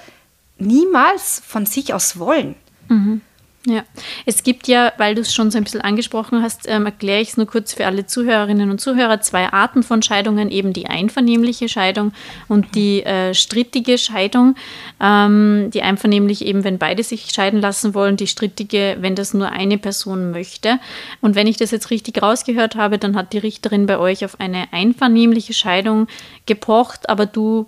niemals 0.58 1.42
von 1.46 1.66
sich 1.66 1.94
aus 1.94 2.18
wollen. 2.18 2.56
Mhm. 2.88 3.22
Ja, 3.68 3.84
es 4.28 4.44
gibt 4.44 4.68
ja, 4.68 4.94
weil 4.98 5.16
du 5.16 5.22
es 5.22 5.34
schon 5.34 5.50
so 5.50 5.58
ein 5.58 5.64
bisschen 5.64 5.82
angesprochen 5.82 6.44
hast, 6.44 6.68
ähm, 6.68 6.86
erkläre 6.86 7.22
ich 7.22 7.30
es 7.30 7.38
nur 7.38 7.48
kurz 7.48 7.74
für 7.74 7.88
alle 7.88 8.06
Zuhörerinnen 8.06 8.70
und 8.70 8.80
Zuhörer, 8.80 9.22
zwei 9.22 9.52
Arten 9.52 9.82
von 9.82 10.04
Scheidungen, 10.04 10.52
eben 10.52 10.72
die 10.72 10.86
einvernehmliche 10.86 11.68
Scheidung 11.68 12.14
und 12.48 12.76
die 12.76 13.04
äh, 13.04 13.34
strittige 13.34 13.98
Scheidung. 13.98 14.56
Ähm, 15.02 15.72
die 15.74 15.82
einvernehmliche 15.82 16.46
eben, 16.46 16.64
wenn 16.64 16.78
beide 16.78 17.02
sich 17.02 17.32
scheiden 17.32 17.60
lassen 17.60 17.96
wollen, 17.96 18.18
die 18.18 18.28
strittige, 18.28 18.98
wenn 19.00 19.16
das 19.16 19.34
nur 19.34 19.50
eine 19.50 19.80
Person 19.80 20.30
möchte. 20.30 20.80
Und 21.22 21.34
wenn 21.34 21.48
ich 21.48 21.58
das 21.58 21.72
jetzt 21.72 21.90
richtig 21.90 22.22
rausgehört 22.22 22.76
habe, 22.76 23.00
dann 23.00 23.16
hat 23.16 23.34
die 23.34 23.40
Richterin 23.40 23.88
bei 23.88 23.98
euch 23.98 24.26
auf 24.26 24.40
eine 24.40 24.72
einvernehmliche 24.74 25.54
Scheidung 25.54 26.08
gepocht, 26.46 27.10
aber 27.10 27.26
du 27.26 27.66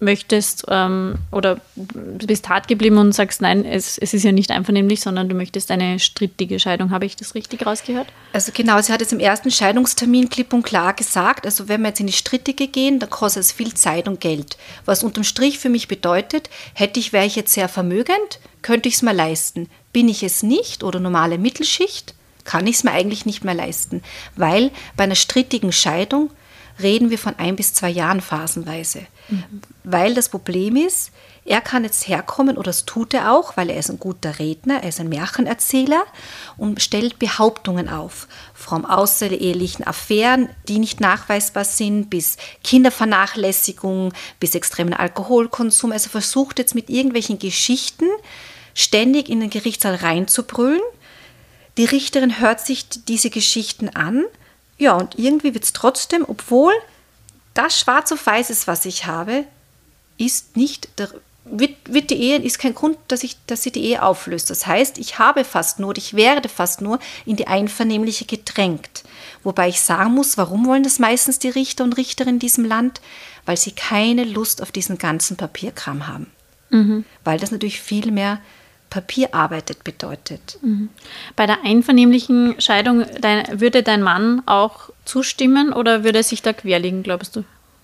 möchtest 0.00 0.64
ähm, 0.68 1.16
oder 1.30 1.60
bist 1.74 2.48
hart 2.48 2.68
geblieben 2.68 2.98
und 2.98 3.12
sagst, 3.12 3.40
nein, 3.40 3.64
es, 3.64 3.98
es 3.98 4.14
ist 4.14 4.22
ja 4.22 4.32
nicht 4.32 4.50
einvernehmlich, 4.50 5.00
sondern 5.00 5.28
du 5.28 5.34
möchtest 5.34 5.70
eine 5.70 5.98
strittige 5.98 6.58
Scheidung. 6.58 6.90
Habe 6.90 7.06
ich 7.06 7.16
das 7.16 7.34
richtig 7.34 7.66
rausgehört? 7.66 8.08
Also 8.32 8.52
genau, 8.54 8.80
sie 8.80 8.92
hat 8.92 9.00
jetzt 9.00 9.12
im 9.12 9.20
ersten 9.20 9.50
Scheidungstermin 9.50 10.28
klipp 10.28 10.52
und 10.52 10.62
klar 10.62 10.94
gesagt, 10.94 11.46
also 11.46 11.68
wenn 11.68 11.82
wir 11.82 11.88
jetzt 11.88 12.00
in 12.00 12.06
die 12.06 12.12
strittige 12.12 12.68
gehen, 12.68 12.98
dann 12.98 13.10
kostet 13.10 13.42
es 13.42 13.52
viel 13.52 13.74
Zeit 13.74 14.08
und 14.08 14.20
Geld. 14.20 14.56
Was 14.84 15.04
unterm 15.04 15.24
Strich 15.24 15.58
für 15.58 15.68
mich 15.68 15.88
bedeutet, 15.88 16.50
hätte 16.74 17.00
ich, 17.00 17.12
wäre 17.12 17.26
ich 17.26 17.36
jetzt 17.36 17.52
sehr 17.52 17.68
vermögend, 17.68 18.40
könnte 18.62 18.88
ich 18.88 18.96
es 18.96 19.02
mir 19.02 19.14
leisten. 19.14 19.68
Bin 19.92 20.08
ich 20.08 20.22
es 20.22 20.42
nicht 20.42 20.84
oder 20.84 21.00
normale 21.00 21.38
Mittelschicht, 21.38 22.14
kann 22.44 22.66
ich 22.66 22.76
es 22.76 22.84
mir 22.84 22.92
eigentlich 22.92 23.26
nicht 23.26 23.44
mehr 23.44 23.54
leisten, 23.54 24.02
weil 24.36 24.70
bei 24.96 25.04
einer 25.04 25.14
strittigen 25.14 25.72
Scheidung 25.72 26.30
reden 26.80 27.10
wir 27.10 27.18
von 27.18 27.36
ein 27.38 27.56
bis 27.56 27.74
zwei 27.74 27.90
Jahren 27.90 28.20
phasenweise. 28.20 29.06
Mhm. 29.28 29.62
Weil 29.84 30.14
das 30.14 30.28
Problem 30.28 30.76
ist, 30.76 31.10
er 31.44 31.60
kann 31.60 31.82
jetzt 31.82 32.06
herkommen, 32.06 32.56
oder 32.56 32.66
das 32.66 32.84
tut 32.84 33.14
er 33.14 33.32
auch, 33.32 33.56
weil 33.56 33.68
er 33.68 33.78
ist 33.78 33.90
ein 33.90 33.98
guter 33.98 34.38
Redner, 34.38 34.82
er 34.82 34.90
ist 34.90 35.00
ein 35.00 35.08
Märchenerzähler 35.08 36.04
und 36.56 36.80
stellt 36.80 37.18
Behauptungen 37.18 37.88
auf. 37.88 38.28
Vom 38.54 38.84
außerehelichen 38.84 39.84
Affären, 39.84 40.48
die 40.68 40.78
nicht 40.78 41.00
nachweisbar 41.00 41.64
sind, 41.64 42.10
bis 42.10 42.36
Kindervernachlässigung, 42.62 44.12
bis 44.38 44.54
extremen 44.54 44.94
Alkoholkonsum. 44.94 45.90
Also 45.90 46.10
versucht 46.10 46.60
jetzt 46.60 46.76
mit 46.76 46.90
irgendwelchen 46.90 47.40
Geschichten 47.40 48.06
ständig 48.74 49.28
in 49.28 49.40
den 49.40 49.50
Gerichtssaal 49.50 49.96
reinzubrüllen. 49.96 50.80
Die 51.76 51.86
Richterin 51.86 52.38
hört 52.38 52.60
sich 52.60 52.88
diese 52.88 53.30
Geschichten 53.30 53.88
an 53.88 54.24
ja, 54.82 54.94
und 54.94 55.16
irgendwie 55.16 55.54
wird 55.54 55.62
es 55.62 55.72
trotzdem, 55.72 56.24
obwohl 56.26 56.72
das 57.54 57.78
schwarz 57.78 58.12
auf 58.12 58.26
weiß 58.26 58.50
ist, 58.50 58.66
was 58.66 58.84
ich 58.84 59.06
habe, 59.06 59.44
ist 60.18 60.56
nicht 60.56 60.98
der 60.98 61.08
wird, 61.44 61.72
wird, 61.86 62.10
die 62.10 62.16
Ehe 62.22 62.36
ist 62.36 62.58
kein 62.58 62.74
Grund, 62.74 62.96
dass 63.08 63.24
ich, 63.24 63.36
dass 63.46 63.62
sie 63.62 63.72
die 63.72 63.84
Ehe 63.84 64.02
auflöst. 64.02 64.50
Das 64.50 64.66
heißt, 64.66 64.98
ich 64.98 65.18
habe 65.18 65.44
fast 65.44 65.80
nur, 65.80 65.96
ich 65.96 66.14
werde 66.14 66.48
fast 66.48 66.80
nur 66.80 66.98
in 67.26 67.36
die 67.36 67.48
Einvernehmliche 67.48 68.24
gedrängt. 68.24 69.02
Wobei 69.42 69.68
ich 69.68 69.80
sagen 69.80 70.12
muss, 70.12 70.38
warum 70.38 70.66
wollen 70.66 70.84
das 70.84 70.98
meistens 70.98 71.38
die 71.38 71.48
Richter 71.48 71.84
und 71.84 71.96
Richterinnen 71.96 72.36
in 72.36 72.40
diesem 72.40 72.64
Land? 72.64 73.00
Weil 73.44 73.56
sie 73.56 73.72
keine 73.72 74.24
Lust 74.24 74.62
auf 74.62 74.70
diesen 74.70 74.98
ganzen 74.98 75.36
Papierkram 75.36 76.06
haben. 76.06 76.30
Mhm. 76.70 77.04
Weil 77.24 77.40
das 77.40 77.50
natürlich 77.50 77.80
viel 77.80 78.12
mehr 78.12 78.40
Papierarbeit 78.92 79.82
bedeutet. 79.84 80.58
Mhm. 80.60 80.90
Bei 81.34 81.46
der 81.46 81.64
einvernehmlichen 81.64 82.60
Scheidung 82.60 83.06
dein, 83.22 83.58
würde 83.58 83.82
dein 83.82 84.02
Mann 84.02 84.42
auch 84.44 84.90
zustimmen 85.06 85.72
oder 85.72 86.04
würde 86.04 86.18
er 86.18 86.24
sich 86.24 86.42
da 86.42 86.52
querlegen, 86.52 87.02
glaubst 87.02 87.36
du? 87.36 87.40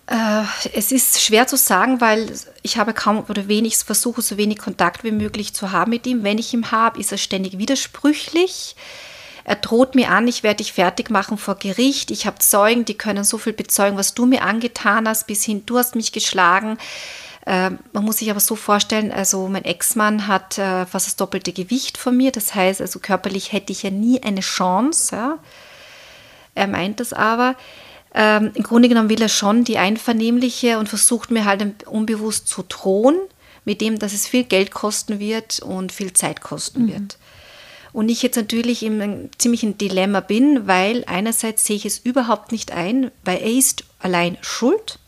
Äh, 0.07 0.43
es 0.75 0.93
ist 0.93 1.23
schwer 1.23 1.47
zu 1.47 1.57
sagen, 1.57 2.03
weil 2.03 2.31
ich 2.63 2.77
habe 2.77 2.93
kaum 2.93 3.25
oder 3.27 3.49
wenig 3.49 3.79
versuche, 3.79 4.21
so 4.21 4.37
wenig 4.37 4.59
Kontakt 4.59 5.03
wie 5.03 5.11
möglich 5.11 5.55
zu 5.55 5.73
haben 5.73 5.91
mit 5.91 6.07
ihm. 6.07 6.25
Wenn 6.25 6.37
ich 6.37 6.53
ihn 6.53 6.71
habe, 6.71 7.01
ist 7.01 7.11
er 7.11 7.19
ständig 7.19 7.57
widersprüchlich. 7.57 8.77
Er 9.45 9.57
droht 9.57 9.95
mir 9.95 10.11
an, 10.11 10.29
ich 10.29 10.43
werde 10.43 10.59
dich 10.59 10.75
fertig 10.75 11.09
machen 11.09 11.39
vor 11.39 11.55
Gericht. 11.55 12.11
Ich 12.11 12.27
habe 12.27 12.39
Zeugen, 12.39 12.85
die 12.85 12.99
können 12.99 13.25
so 13.25 13.39
viel 13.39 13.55
bezeugen, 13.55 13.97
was 13.97 14.13
du 14.13 14.27
mir 14.27 14.43
angetan 14.43 15.09
hast, 15.09 15.27
bis 15.27 15.43
hin, 15.43 15.65
du 15.65 15.79
hast 15.79 15.95
mich 15.95 16.13
geschlagen. 16.13 16.77
Äh, 17.49 17.71
man 17.95 18.05
muss 18.05 18.19
sich 18.19 18.31
aber 18.31 18.41
so 18.41 18.57
vorstellen, 18.57 19.11
also 19.11 19.49
mein 19.49 19.65
Ex-Mann 19.65 20.27
hat 20.27 20.59
äh, 20.59 20.85
fast 20.85 21.07
das 21.07 21.17
doppelte 21.17 21.55
Gewicht 21.55 21.97
von 21.97 22.15
mir. 22.15 22.31
Das 22.31 22.55
heißt, 22.55 22.83
also 22.83 22.99
körperlich 22.99 23.53
hätte 23.53 23.73
ich 23.73 23.83
ja 23.83 23.91
nie 23.91 24.23
eine 24.23 24.41
Chance. 24.41 25.17
Ja. 25.17 25.39
Er 26.55 26.67
meint 26.67 27.01
das 27.01 27.15
aber. 27.15 27.57
Ähm, 28.15 28.51
Im 28.55 28.65
Grunde 28.65 28.91
genommen 28.91 29.09
will 29.09 29.23
er 29.23 29.31
schon 29.31 29.65
die 29.65 29.79
einvernehmliche 29.79 30.79
und 30.79 30.91
versucht 30.91 31.31
mir 31.31 31.47
halt 31.47 31.87
unbewusst 31.87 32.49
zu 32.49 32.65
drohen, 32.69 33.17
mit 33.65 33.81
dem, 33.81 33.99
dass 33.99 34.13
es 34.13 34.27
viel 34.27 34.45
Geld 34.45 34.71
kosten 34.71 35.19
wird 35.19 35.61
und 35.61 35.91
viel 35.91 36.13
Zeit 36.13 36.43
kosten 36.43 36.83
mhm. 36.83 36.93
wird. 36.93 37.19
Und 37.95 38.11
ich 38.11 38.23
jetzt 38.23 38.37
natürlich 38.37 38.83
in 38.83 39.01
einem 39.01 39.31
ziemlichen 39.39 39.79
Dilemma 39.79 40.21
bin, 40.21 40.67
weil 40.67 41.03
einerseits 41.07 41.65
sehe 41.65 41.77
ich 41.77 41.87
es 41.87 41.97
überhaupt 41.99 42.53
nicht 42.53 42.73
ein, 42.73 43.11
weil 43.25 43.39
er 43.39 43.51
ist 43.51 43.85
allein 44.01 44.37
schuld, 44.43 44.99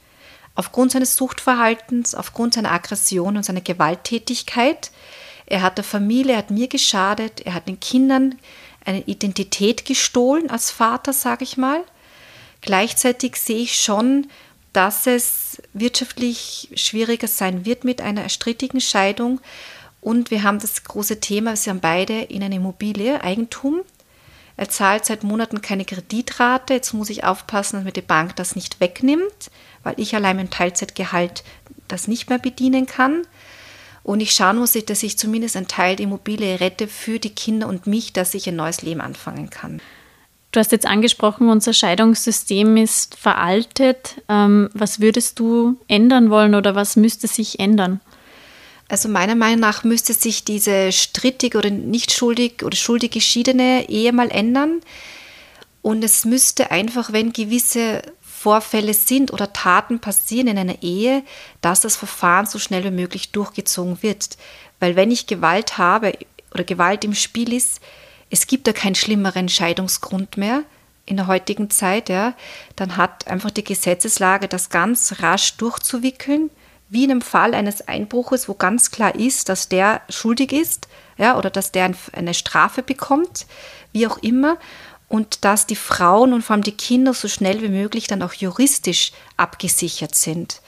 aufgrund 0.60 0.92
seines 0.92 1.16
Suchtverhaltens, 1.16 2.14
aufgrund 2.14 2.52
seiner 2.52 2.70
Aggression 2.70 3.38
und 3.38 3.44
seiner 3.44 3.62
Gewalttätigkeit. 3.62 4.90
Er 5.46 5.62
hat 5.62 5.78
der 5.78 5.84
Familie, 5.84 6.34
er 6.34 6.38
hat 6.38 6.50
mir 6.50 6.68
geschadet, 6.68 7.40
er 7.40 7.54
hat 7.54 7.66
den 7.66 7.80
Kindern 7.80 8.34
eine 8.84 9.00
Identität 9.04 9.86
gestohlen 9.86 10.50
als 10.50 10.70
Vater, 10.70 11.14
sage 11.14 11.44
ich 11.44 11.56
mal. 11.56 11.82
Gleichzeitig 12.60 13.36
sehe 13.36 13.62
ich 13.62 13.80
schon, 13.80 14.26
dass 14.74 15.06
es 15.06 15.62
wirtschaftlich 15.72 16.68
schwieriger 16.74 17.26
sein 17.26 17.64
wird 17.64 17.84
mit 17.84 18.02
einer 18.02 18.28
strittigen 18.28 18.82
Scheidung. 18.82 19.40
Und 20.02 20.30
wir 20.30 20.42
haben 20.42 20.58
das 20.58 20.84
große 20.84 21.20
Thema, 21.20 21.56
sie 21.56 21.70
haben 21.70 21.80
beide 21.80 22.20
in 22.20 22.42
einer 22.42 22.56
Immobilie 22.56 23.24
Eigentum. 23.24 23.80
Er 24.58 24.68
zahlt 24.68 25.06
seit 25.06 25.24
Monaten 25.24 25.62
keine 25.62 25.86
Kreditrate. 25.86 26.74
Jetzt 26.74 26.92
muss 26.92 27.08
ich 27.08 27.24
aufpassen, 27.24 27.76
dass 27.76 27.84
mir 27.84 27.92
die 27.92 28.02
Bank 28.02 28.36
das 28.36 28.56
nicht 28.56 28.78
wegnimmt, 28.78 29.50
weil 29.82 29.94
ich 29.96 30.14
allein 30.14 30.36
mit 30.36 30.50
Teilzeitgehalt 30.50 31.44
das 31.88 32.08
nicht 32.08 32.28
mehr 32.28 32.38
bedienen 32.38 32.86
kann. 32.86 33.22
Und 34.02 34.20
ich 34.20 34.32
schauen 34.32 34.58
muss, 34.58 34.72
dass 34.72 35.02
ich 35.02 35.18
zumindest 35.18 35.56
einen 35.56 35.68
Teil 35.68 35.96
der 35.96 36.04
Immobilie 36.04 36.60
rette 36.60 36.88
für 36.88 37.18
die 37.18 37.30
Kinder 37.30 37.68
und 37.68 37.86
mich, 37.86 38.12
dass 38.12 38.34
ich 38.34 38.48
ein 38.48 38.56
neues 38.56 38.82
Leben 38.82 39.00
anfangen 39.00 39.50
kann. 39.50 39.80
Du 40.52 40.58
hast 40.58 40.72
jetzt 40.72 40.86
angesprochen, 40.86 41.48
unser 41.48 41.72
Scheidungssystem 41.72 42.76
ist 42.76 43.16
veraltet. 43.16 44.20
Ähm, 44.28 44.68
was 44.72 45.00
würdest 45.00 45.38
du 45.38 45.78
ändern 45.86 46.30
wollen 46.30 46.54
oder 46.56 46.74
was 46.74 46.96
müsste 46.96 47.28
sich 47.28 47.60
ändern? 47.60 48.00
Also 48.88 49.08
meiner 49.08 49.36
Meinung 49.36 49.60
nach 49.60 49.84
müsste 49.84 50.12
sich 50.12 50.42
diese 50.42 50.90
strittig 50.90 51.54
oder 51.54 51.70
nicht 51.70 52.12
schuldig 52.12 52.64
oder 52.64 52.76
schuldig 52.76 53.12
geschiedene 53.12 53.88
Ehe 53.88 54.12
mal 54.12 54.30
ändern. 54.32 54.80
Und 55.82 56.02
es 56.02 56.24
müsste 56.24 56.72
einfach, 56.72 57.12
wenn 57.12 57.32
gewisse 57.32 58.02
Vorfälle 58.42 58.94
sind 58.94 59.34
oder 59.34 59.52
Taten 59.52 59.98
passieren 59.98 60.46
in 60.46 60.56
einer 60.56 60.82
Ehe, 60.82 61.22
dass 61.60 61.82
das 61.82 61.96
Verfahren 61.96 62.46
so 62.46 62.58
schnell 62.58 62.84
wie 62.84 62.90
möglich 62.90 63.32
durchgezogen 63.32 64.02
wird. 64.02 64.38
Weil 64.78 64.96
wenn 64.96 65.10
ich 65.10 65.26
Gewalt 65.26 65.76
habe 65.76 66.16
oder 66.54 66.64
Gewalt 66.64 67.04
im 67.04 67.14
Spiel 67.14 67.52
ist, 67.52 67.82
es 68.30 68.46
gibt 68.46 68.66
da 68.66 68.72
keinen 68.72 68.94
schlimmeren 68.94 69.50
Scheidungsgrund 69.50 70.38
mehr 70.38 70.62
in 71.04 71.18
der 71.18 71.26
heutigen 71.26 71.68
Zeit, 71.68 72.08
ja, 72.08 72.32
dann 72.76 72.96
hat 72.96 73.26
einfach 73.28 73.50
die 73.50 73.62
Gesetzeslage 73.62 74.48
das 74.48 74.70
ganz 74.70 75.16
rasch 75.20 75.58
durchzuwickeln, 75.58 76.48
wie 76.88 77.04
in 77.04 77.10
einem 77.10 77.20
Fall 77.20 77.52
eines 77.52 77.88
Einbruches, 77.88 78.48
wo 78.48 78.54
ganz 78.54 78.90
klar 78.90 79.16
ist, 79.16 79.50
dass 79.50 79.68
der 79.68 80.00
schuldig 80.08 80.52
ist, 80.52 80.88
ja, 81.18 81.36
oder 81.36 81.50
dass 81.50 81.72
der 81.72 81.92
eine 82.12 82.32
Strafe 82.32 82.82
bekommt, 82.82 83.44
wie 83.92 84.06
auch 84.06 84.16
immer, 84.18 84.56
und 85.10 85.44
dass 85.44 85.66
die 85.66 85.76
Frauen 85.76 86.32
und 86.32 86.42
vor 86.42 86.54
allem 86.54 86.62
die 86.62 86.76
Kinder 86.76 87.12
so 87.12 87.28
schnell 87.28 87.60
wie 87.62 87.68
möglich 87.68 88.06
dann 88.06 88.22
auch 88.22 88.32
juristisch 88.32 89.10
abgesichert 89.36 90.14
sind. 90.14 90.62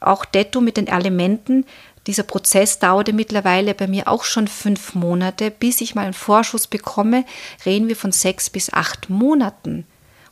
Auch 0.00 0.26
detto 0.26 0.60
mit 0.60 0.76
den 0.76 0.86
Elementen, 0.86 1.64
dieser 2.06 2.22
Prozess 2.22 2.78
dauerte 2.78 3.14
mittlerweile 3.14 3.74
bei 3.74 3.86
mir 3.86 4.06
auch 4.06 4.24
schon 4.24 4.48
fünf 4.48 4.94
Monate. 4.94 5.50
Bis 5.50 5.80
ich 5.80 5.94
mal 5.94 6.04
einen 6.04 6.12
Vorschuss 6.12 6.66
bekomme, 6.66 7.24
reden 7.64 7.88
wir 7.88 7.96
von 7.96 8.12
sechs 8.12 8.50
bis 8.50 8.72
acht 8.72 9.08
Monaten. 9.08 9.86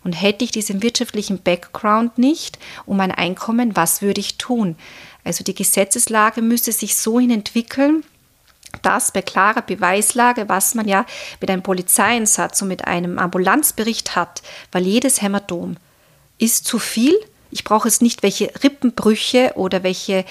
Und 0.04 0.12
hätte 0.12 0.44
ich 0.44 0.50
diesen 0.50 0.82
wirtschaftlichen 0.82 1.42
Background 1.42 2.18
nicht 2.18 2.58
um 2.84 2.98
mein 2.98 3.10
Einkommen, 3.10 3.76
was 3.76 4.02
würde 4.02 4.20
ich 4.20 4.36
tun? 4.36 4.76
Also 5.24 5.42
die 5.42 5.54
Gesetzeslage 5.54 6.42
müsste 6.42 6.72
sich 6.72 6.96
so 6.96 7.18
hin 7.18 7.30
entwickeln, 7.30 8.04
dass 8.82 9.12
bei 9.12 9.22
klarer 9.22 9.62
Beweislage, 9.62 10.48
was 10.48 10.74
man 10.74 10.86
ja 10.86 11.06
mit 11.40 11.50
einem 11.50 11.62
Polizeieinsatz 11.62 12.62
und 12.62 12.68
mit 12.68 12.86
einem 12.86 13.18
Ambulanzbericht 13.18 14.16
hat, 14.16 14.42
weil 14.72 14.86
jedes 14.86 15.22
Hämatom 15.22 15.76
ist 16.38 16.66
zu 16.66 16.78
viel. 16.78 17.14
Ich 17.50 17.64
brauche 17.64 17.88
jetzt 17.88 18.02
nicht 18.02 18.22
welche 18.22 18.52
Rippenbrüche 18.62 19.52
oder 19.56 19.82
welche 19.82 20.24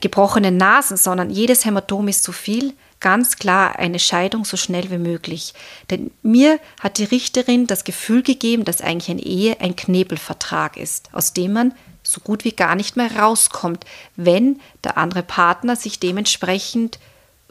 gebrochenen 0.00 0.56
Nasen, 0.56 0.96
sondern 0.96 1.30
jedes 1.30 1.64
Hämatom 1.64 2.08
ist 2.08 2.24
zu 2.24 2.32
viel. 2.32 2.74
Ganz 3.00 3.36
klar 3.36 3.78
eine 3.78 3.98
Scheidung 3.98 4.44
so 4.44 4.56
schnell 4.56 4.90
wie 4.90 4.98
möglich. 4.98 5.52
Denn 5.90 6.10
mir 6.22 6.58
hat 6.80 6.98
die 6.98 7.04
Richterin 7.04 7.66
das 7.66 7.84
Gefühl 7.84 8.22
gegeben, 8.22 8.64
dass 8.64 8.80
eigentlich 8.80 9.10
eine 9.10 9.22
Ehe 9.22 9.60
ein 9.60 9.76
Knebelvertrag 9.76 10.76
ist, 10.76 11.10
aus 11.12 11.32
dem 11.32 11.52
man 11.52 11.74
so 12.02 12.20
gut 12.20 12.44
wie 12.44 12.52
gar 12.52 12.74
nicht 12.74 12.96
mehr 12.96 13.16
rauskommt, 13.16 13.84
wenn 14.16 14.60
der 14.84 14.98
andere 14.98 15.22
Partner 15.22 15.76
sich 15.76 16.00
dementsprechend 16.00 16.98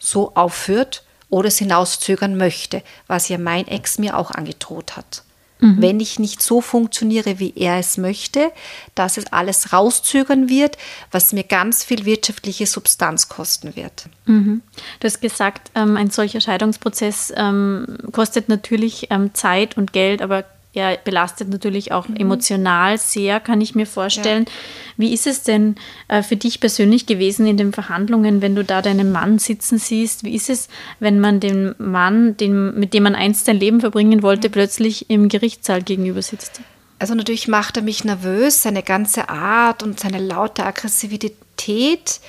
so 0.04 0.36
aufführt 0.36 1.04
oder 1.30 1.48
es 1.48 1.58
hinauszögern 1.58 2.38
möchte, 2.38 2.84
was 3.08 3.30
ja 3.30 3.38
mein 3.38 3.68
Ex 3.68 3.98
mir 3.98 4.18
auch 4.18 4.32
angedroht 4.32 4.96
hat 4.98 5.24
mhm. 5.64 5.82
wenn 5.82 6.00
ich 6.00 6.20
nicht 6.20 6.42
so 6.42 6.62
funktioniere, 6.62 7.40
wie 7.40 7.54
er 7.56 7.80
es 7.80 7.98
möchte, 7.98 8.52
dass 8.96 9.18
es 9.18 9.32
alles 9.32 9.74
rauszögern 9.74 10.50
wird, 10.50 10.78
was 11.12 11.34
mir 11.34 11.44
ganz 11.44 11.84
viel 11.84 12.06
wirtschaftliche 12.06 12.68
Substanz 12.68 13.30
kosten 13.30 13.76
wird. 13.76 14.06
Mhm. 14.26 14.62
Du 15.00 15.08
hast 15.08 15.22
gesagt, 15.22 15.72
ähm, 15.76 15.98
ein 15.98 16.10
solcher 16.10 16.42
Scheidungsprozess 16.42 17.34
ähm, 17.36 17.98
kostet 18.12 18.50
natürlich 18.50 19.08
ähm, 19.10 19.34
Zeit 19.34 19.78
und 19.78 19.94
Geld, 19.94 20.22
aber 20.22 20.46
er 20.74 20.98
belastet 20.98 21.50
natürlich 21.50 21.92
auch 21.92 22.08
mhm. 22.08 22.16
emotional 22.16 22.98
sehr, 22.98 23.40
kann 23.40 23.62
ich 23.62 23.76
mir 23.76 23.86
vorstellen. 23.86 24.46
Ja. 24.46 24.52
Wie 24.98 25.14
ist 25.14 25.28
es 25.28 25.44
denn 25.44 25.76
äh, 26.08 26.24
für 26.24 26.36
dich 26.36 26.60
persönlich 26.60 27.06
gewesen 27.06 27.46
in 27.46 27.58
den 27.58 27.74
Verhandlungen, 27.74 28.42
wenn 28.42 28.56
du 28.56 28.64
da 28.64 28.82
deinen 28.82 29.12
Mann 29.12 29.38
sitzen 29.38 29.78
siehst? 29.78 30.24
Wie 30.24 30.34
ist 30.34 30.50
es, 30.50 30.70
wenn 31.00 31.20
man 31.20 31.40
den 31.40 31.76
Mann, 31.78 32.38
den, 32.38 32.78
mit 32.80 32.96
dem 32.96 33.04
man 33.04 33.14
einst 33.14 33.46
sein 33.46 33.60
Leben 33.60 33.82
verbringen 33.82 34.24
wollte, 34.24 34.50
mhm. 34.50 34.54
plötzlich 34.54 35.10
im 35.12 35.30
Gerichtssaal 35.30 35.84
gegenüber 35.84 36.24
sitzt? 36.24 36.62
Also 36.98 37.14
natürlich 37.14 37.48
macht 37.48 37.78
er 37.78 37.84
mich 37.84 38.04
nervös, 38.04 38.64
seine 38.64 38.82
ganze 38.82 39.30
Art 39.30 39.84
und 39.84 40.00
seine 40.00 40.20
laute 40.20 40.66
Aggressivität. 40.66 42.20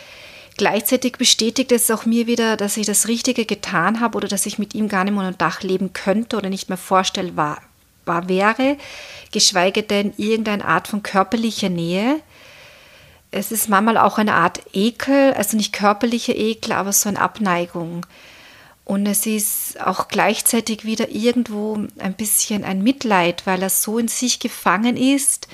Gleichzeitig 0.57 1.17
bestätigt 1.17 1.73
es 1.73 1.91
auch 1.91 2.05
mir 2.05 2.27
wieder, 2.27 2.57
dass 2.57 2.77
ich 2.77 2.87
das 2.87 3.09
Richtige 3.09 3.47
getan 3.47 4.01
habe 4.01 4.17
oder 4.17 4.29
dass 4.29 4.47
ich 4.47 4.59
mit 4.59 4.75
ihm 4.75 4.89
gar 4.89 5.05
nicht 5.05 5.15
mehr 5.15 5.27
unter 5.27 5.39
Dach 5.39 5.63
leben 5.63 5.93
könnte 5.93 6.37
oder 6.37 6.51
nicht 6.51 6.69
mehr 6.69 6.79
vorstellbar 6.79 7.61
war, 8.07 8.29
wäre, 8.29 8.77
geschweige 9.33 9.83
denn 9.83 10.13
irgendeine 10.17 10.65
Art 10.65 10.89
von 10.89 11.03
körperlicher 11.03 11.69
Nähe. 11.69 12.21
Es 13.31 13.51
ist 13.51 13.69
manchmal 13.69 13.99
auch 13.99 14.19
eine 14.19 14.35
Art 14.35 14.61
Ekel, 14.73 15.35
also 15.35 15.57
nicht 15.57 15.73
körperlicher 15.73 16.37
Ekel, 16.37 16.73
aber 16.73 16.93
so 16.93 17.09
eine 17.09 17.21
Abneigung. 17.21 18.07
Und 18.85 19.07
es 19.07 19.27
ist 19.27 19.81
auch 19.81 20.09
gleichzeitig 20.09 20.85
wieder 20.85 21.09
irgendwo 21.09 21.79
ein 21.99 22.15
bisschen 22.15 22.65
ein 22.65 22.83
Mitleid, 22.83 23.47
weil 23.47 23.63
er 23.63 23.71
so 23.71 23.99
in 23.99 24.09
sich 24.09 24.41
gefangen 24.41 24.97
ist, 24.97 25.49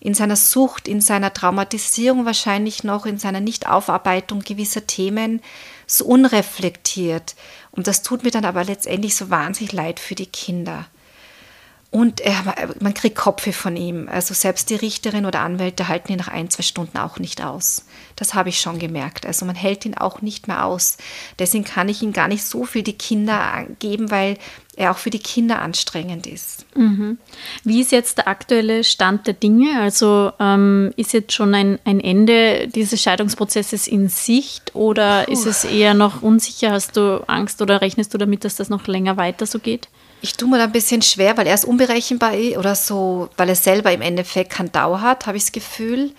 in 0.00 0.14
seiner 0.14 0.36
Sucht, 0.36 0.88
in 0.88 1.02
seiner 1.02 1.34
Traumatisierung 1.34 2.24
wahrscheinlich 2.24 2.84
noch, 2.84 3.04
in 3.04 3.18
seiner 3.18 3.40
Nichtaufarbeitung 3.40 4.40
gewisser 4.40 4.86
Themen, 4.86 5.42
so 5.86 6.06
unreflektiert. 6.06 7.34
Und 7.70 7.86
das 7.86 8.02
tut 8.02 8.24
mir 8.24 8.30
dann 8.30 8.46
aber 8.46 8.64
letztendlich 8.64 9.14
so 9.14 9.28
wahnsinnig 9.28 9.72
leid 9.72 10.00
für 10.00 10.14
die 10.14 10.26
Kinder. 10.26 10.86
Und 11.92 12.20
er, 12.20 12.54
man 12.78 12.94
kriegt 12.94 13.16
Kopfe 13.16 13.52
von 13.52 13.74
ihm. 13.74 14.08
Also 14.08 14.32
selbst 14.32 14.70
die 14.70 14.76
Richterin 14.76 15.26
oder 15.26 15.40
Anwälte 15.40 15.88
halten 15.88 16.12
ihn 16.12 16.18
nach 16.18 16.28
ein, 16.28 16.48
zwei 16.48 16.62
Stunden 16.62 16.96
auch 16.98 17.18
nicht 17.18 17.42
aus. 17.42 17.84
Das 18.14 18.34
habe 18.34 18.48
ich 18.48 18.60
schon 18.60 18.78
gemerkt. 18.78 19.26
Also 19.26 19.44
man 19.44 19.56
hält 19.56 19.84
ihn 19.84 19.96
auch 19.96 20.22
nicht 20.22 20.46
mehr 20.46 20.64
aus. 20.64 20.98
Deswegen 21.40 21.64
kann 21.64 21.88
ich 21.88 22.00
ihm 22.00 22.12
gar 22.12 22.28
nicht 22.28 22.44
so 22.44 22.64
viel 22.64 22.84
die 22.84 22.92
Kinder 22.92 23.66
geben, 23.80 24.12
weil 24.12 24.38
er 24.76 24.92
auch 24.92 24.98
für 24.98 25.10
die 25.10 25.18
Kinder 25.18 25.60
anstrengend 25.60 26.28
ist. 26.28 26.64
Mhm. 26.76 27.18
Wie 27.64 27.80
ist 27.80 27.90
jetzt 27.90 28.18
der 28.18 28.28
aktuelle 28.28 28.84
Stand 28.84 29.26
der 29.26 29.34
Dinge? 29.34 29.80
Also 29.80 30.30
ähm, 30.38 30.92
ist 30.94 31.12
jetzt 31.12 31.32
schon 31.32 31.52
ein, 31.56 31.80
ein 31.84 31.98
Ende 31.98 32.68
dieses 32.68 33.02
Scheidungsprozesses 33.02 33.88
in 33.88 34.08
Sicht 34.08 34.76
oder 34.76 35.24
Puh. 35.24 35.32
ist 35.32 35.46
es 35.46 35.64
eher 35.64 35.94
noch 35.94 36.22
unsicher? 36.22 36.70
Hast 36.70 36.96
du 36.96 37.24
Angst 37.26 37.60
oder 37.60 37.80
rechnest 37.80 38.14
du 38.14 38.18
damit, 38.18 38.44
dass 38.44 38.54
das 38.54 38.68
noch 38.68 38.86
länger 38.86 39.16
weiter 39.16 39.44
so 39.44 39.58
geht? 39.58 39.88
Ich 40.22 40.34
tue 40.34 40.48
mir 40.48 40.58
da 40.58 40.64
ein 40.64 40.72
bisschen 40.72 41.02
schwer, 41.02 41.36
weil 41.36 41.46
er 41.46 41.54
ist 41.54 41.64
unberechenbar 41.64 42.34
oder 42.58 42.74
so, 42.74 43.30
weil 43.36 43.48
er 43.48 43.54
selber 43.54 43.92
im 43.92 44.02
Endeffekt 44.02 44.50
kein 44.50 44.70
Dauer 44.70 45.00
hat, 45.00 45.26
habe 45.26 45.36
ich 45.36 45.44
das 45.44 45.52
Gefühl. 45.52 46.12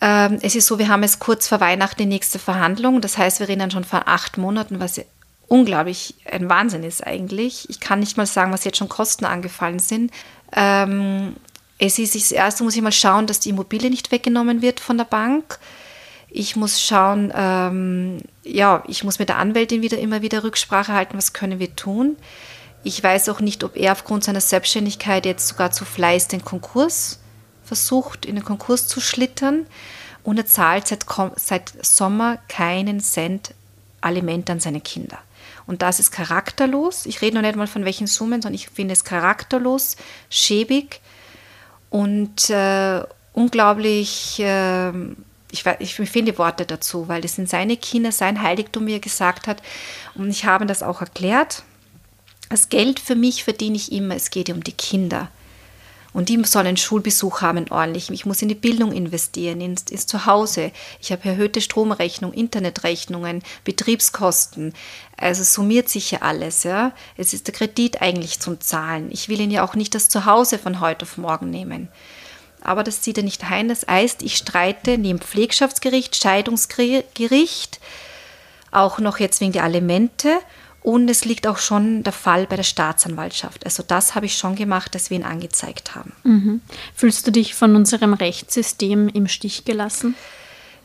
Ähm, 0.00 0.38
es 0.42 0.54
ist 0.54 0.66
so, 0.66 0.78
wir 0.78 0.88
haben 0.88 1.02
jetzt 1.02 1.20
kurz 1.20 1.48
vor 1.48 1.60
Weihnachten 1.60 2.02
die 2.02 2.06
nächste 2.06 2.38
Verhandlung. 2.38 3.00
Das 3.00 3.16
heißt, 3.16 3.40
wir 3.40 3.48
reden 3.48 3.60
dann 3.60 3.70
schon 3.70 3.84
von 3.84 4.02
acht 4.04 4.38
Monaten, 4.38 4.80
was 4.80 5.00
unglaublich 5.48 6.14
ein 6.30 6.48
Wahnsinn 6.48 6.82
ist 6.82 7.06
eigentlich. 7.06 7.70
Ich 7.70 7.80
kann 7.80 8.00
nicht 8.00 8.16
mal 8.16 8.26
sagen, 8.26 8.52
was 8.52 8.64
jetzt 8.64 8.78
schon 8.78 8.88
Kosten 8.88 9.24
angefallen 9.24 9.78
sind. 9.78 10.10
Ähm, 10.52 11.36
es 11.78 11.98
ist 11.98 12.14
das 12.14 12.32
erste, 12.32 12.64
muss 12.64 12.76
ich 12.76 12.82
mal 12.82 12.92
schauen, 12.92 13.26
dass 13.26 13.40
die 13.40 13.50
Immobilie 13.50 13.90
nicht 13.90 14.10
weggenommen 14.10 14.62
wird 14.62 14.80
von 14.80 14.96
der 14.96 15.04
Bank. 15.04 15.58
Ich 16.28 16.56
muss 16.56 16.82
schauen, 16.82 17.32
ähm, 17.34 18.20
ja, 18.42 18.82
ich 18.88 19.04
muss 19.04 19.18
mit 19.18 19.28
der 19.28 19.38
Anwältin 19.38 19.82
wieder 19.82 19.98
immer 19.98 20.22
wieder 20.22 20.42
Rücksprache 20.42 20.92
halten, 20.92 21.16
was 21.16 21.32
können 21.32 21.58
wir 21.58 21.74
tun. 21.76 22.16
Ich 22.86 23.02
weiß 23.02 23.30
auch 23.30 23.40
nicht, 23.40 23.64
ob 23.64 23.76
er 23.76 23.90
aufgrund 23.90 24.22
seiner 24.22 24.40
Selbstständigkeit 24.40 25.26
jetzt 25.26 25.48
sogar 25.48 25.72
zu 25.72 25.84
Fleiß 25.84 26.28
den 26.28 26.44
Konkurs 26.44 27.18
versucht, 27.64 28.24
in 28.24 28.36
den 28.36 28.44
Konkurs 28.44 28.86
zu 28.86 29.00
schlittern. 29.00 29.66
Und 30.22 30.38
er 30.38 30.46
zahlt 30.46 30.86
seit, 30.86 31.04
seit 31.34 31.84
Sommer 31.84 32.38
keinen 32.46 33.00
Cent 33.00 33.54
Aliment 34.00 34.48
an 34.50 34.60
seine 34.60 34.80
Kinder. 34.80 35.18
Und 35.66 35.82
das 35.82 35.98
ist 35.98 36.12
charakterlos. 36.12 37.06
Ich 37.06 37.22
rede 37.22 37.34
noch 37.34 37.42
nicht 37.42 37.56
mal 37.56 37.66
von 37.66 37.84
welchen 37.84 38.06
Summen, 38.06 38.40
sondern 38.40 38.54
ich 38.54 38.68
finde 38.68 38.92
es 38.92 39.02
charakterlos, 39.02 39.96
schäbig 40.30 41.00
und 41.90 42.50
äh, 42.50 43.02
unglaublich, 43.32 44.38
äh, 44.38 44.92
ich, 45.50 45.64
ich 45.80 45.96
finde 45.96 46.30
die 46.30 46.38
Worte 46.38 46.64
dazu, 46.66 47.08
weil 47.08 47.20
das 47.20 47.34
sind 47.34 47.50
seine 47.50 47.76
Kinder, 47.76 48.12
sein 48.12 48.42
Heiligtum, 48.42 48.86
wie 48.86 48.94
er 48.94 49.00
gesagt 49.00 49.48
hat. 49.48 49.60
Und 50.14 50.30
ich 50.30 50.44
habe 50.44 50.66
das 50.66 50.84
auch 50.84 51.00
erklärt. 51.00 51.64
Das 52.48 52.68
Geld 52.68 53.00
für 53.00 53.16
mich 53.16 53.44
verdiene 53.44 53.76
ich 53.76 53.92
immer, 53.92 54.14
es 54.14 54.30
geht 54.30 54.50
um 54.50 54.62
die 54.62 54.72
Kinder. 54.72 55.30
Und 56.16 56.30
die 56.30 56.42
sollen 56.44 56.68
einen 56.68 56.76
Schulbesuch 56.78 57.42
haben, 57.42 57.70
ordentlich. 57.70 58.08
Ich 58.08 58.24
muss 58.24 58.40
in 58.40 58.48
die 58.48 58.54
Bildung 58.54 58.90
investieren, 58.90 59.60
ins, 59.60 59.82
ins 59.90 60.06
Zuhause. 60.06 60.72
Ich 60.98 61.12
habe 61.12 61.28
erhöhte 61.28 61.60
Stromrechnung, 61.60 62.32
Internetrechnungen, 62.32 63.42
Betriebskosten. 63.64 64.72
Also 65.18 65.42
summiert 65.42 65.90
sich 65.90 66.12
ja 66.12 66.22
alles. 66.22 66.62
Ja? 66.62 66.92
Es 67.18 67.34
ist 67.34 67.48
der 67.48 67.54
Kredit 67.54 68.00
eigentlich 68.00 68.40
zum 68.40 68.62
Zahlen. 68.62 69.10
Ich 69.12 69.28
will 69.28 69.42
ihn 69.42 69.50
ja 69.50 69.62
auch 69.62 69.74
nicht 69.74 69.94
das 69.94 70.08
Zuhause 70.08 70.58
von 70.58 70.80
heute 70.80 71.02
auf 71.02 71.18
morgen 71.18 71.50
nehmen. 71.50 71.88
Aber 72.62 72.82
das 72.82 73.02
zieht 73.02 73.18
er 73.18 73.24
nicht 73.24 73.44
ein. 73.50 73.68
Das 73.68 73.86
heißt, 73.86 74.22
ich 74.22 74.38
streite 74.38 74.96
neben 74.96 75.18
Pflegschaftsgericht, 75.18 76.16
Scheidungsgericht, 76.16 77.78
auch 78.70 79.00
noch 79.00 79.18
jetzt 79.18 79.42
wegen 79.42 79.52
der 79.52 79.64
Alimente 79.64 80.38
und 80.86 81.10
es 81.10 81.24
liegt 81.24 81.48
auch 81.48 81.58
schon 81.58 82.04
der 82.04 82.12
Fall 82.12 82.46
bei 82.46 82.54
der 82.54 82.62
Staatsanwaltschaft. 82.62 83.64
Also 83.64 83.82
das 83.82 84.14
habe 84.14 84.26
ich 84.26 84.38
schon 84.38 84.54
gemacht, 84.54 84.94
dass 84.94 85.10
wir 85.10 85.16
ihn 85.16 85.24
angezeigt 85.24 85.96
haben. 85.96 86.12
Mhm. 86.22 86.60
Fühlst 86.94 87.26
du 87.26 87.32
dich 87.32 87.54
von 87.54 87.74
unserem 87.74 88.14
Rechtssystem 88.14 89.08
im 89.08 89.26
Stich 89.26 89.64
gelassen? 89.64 90.14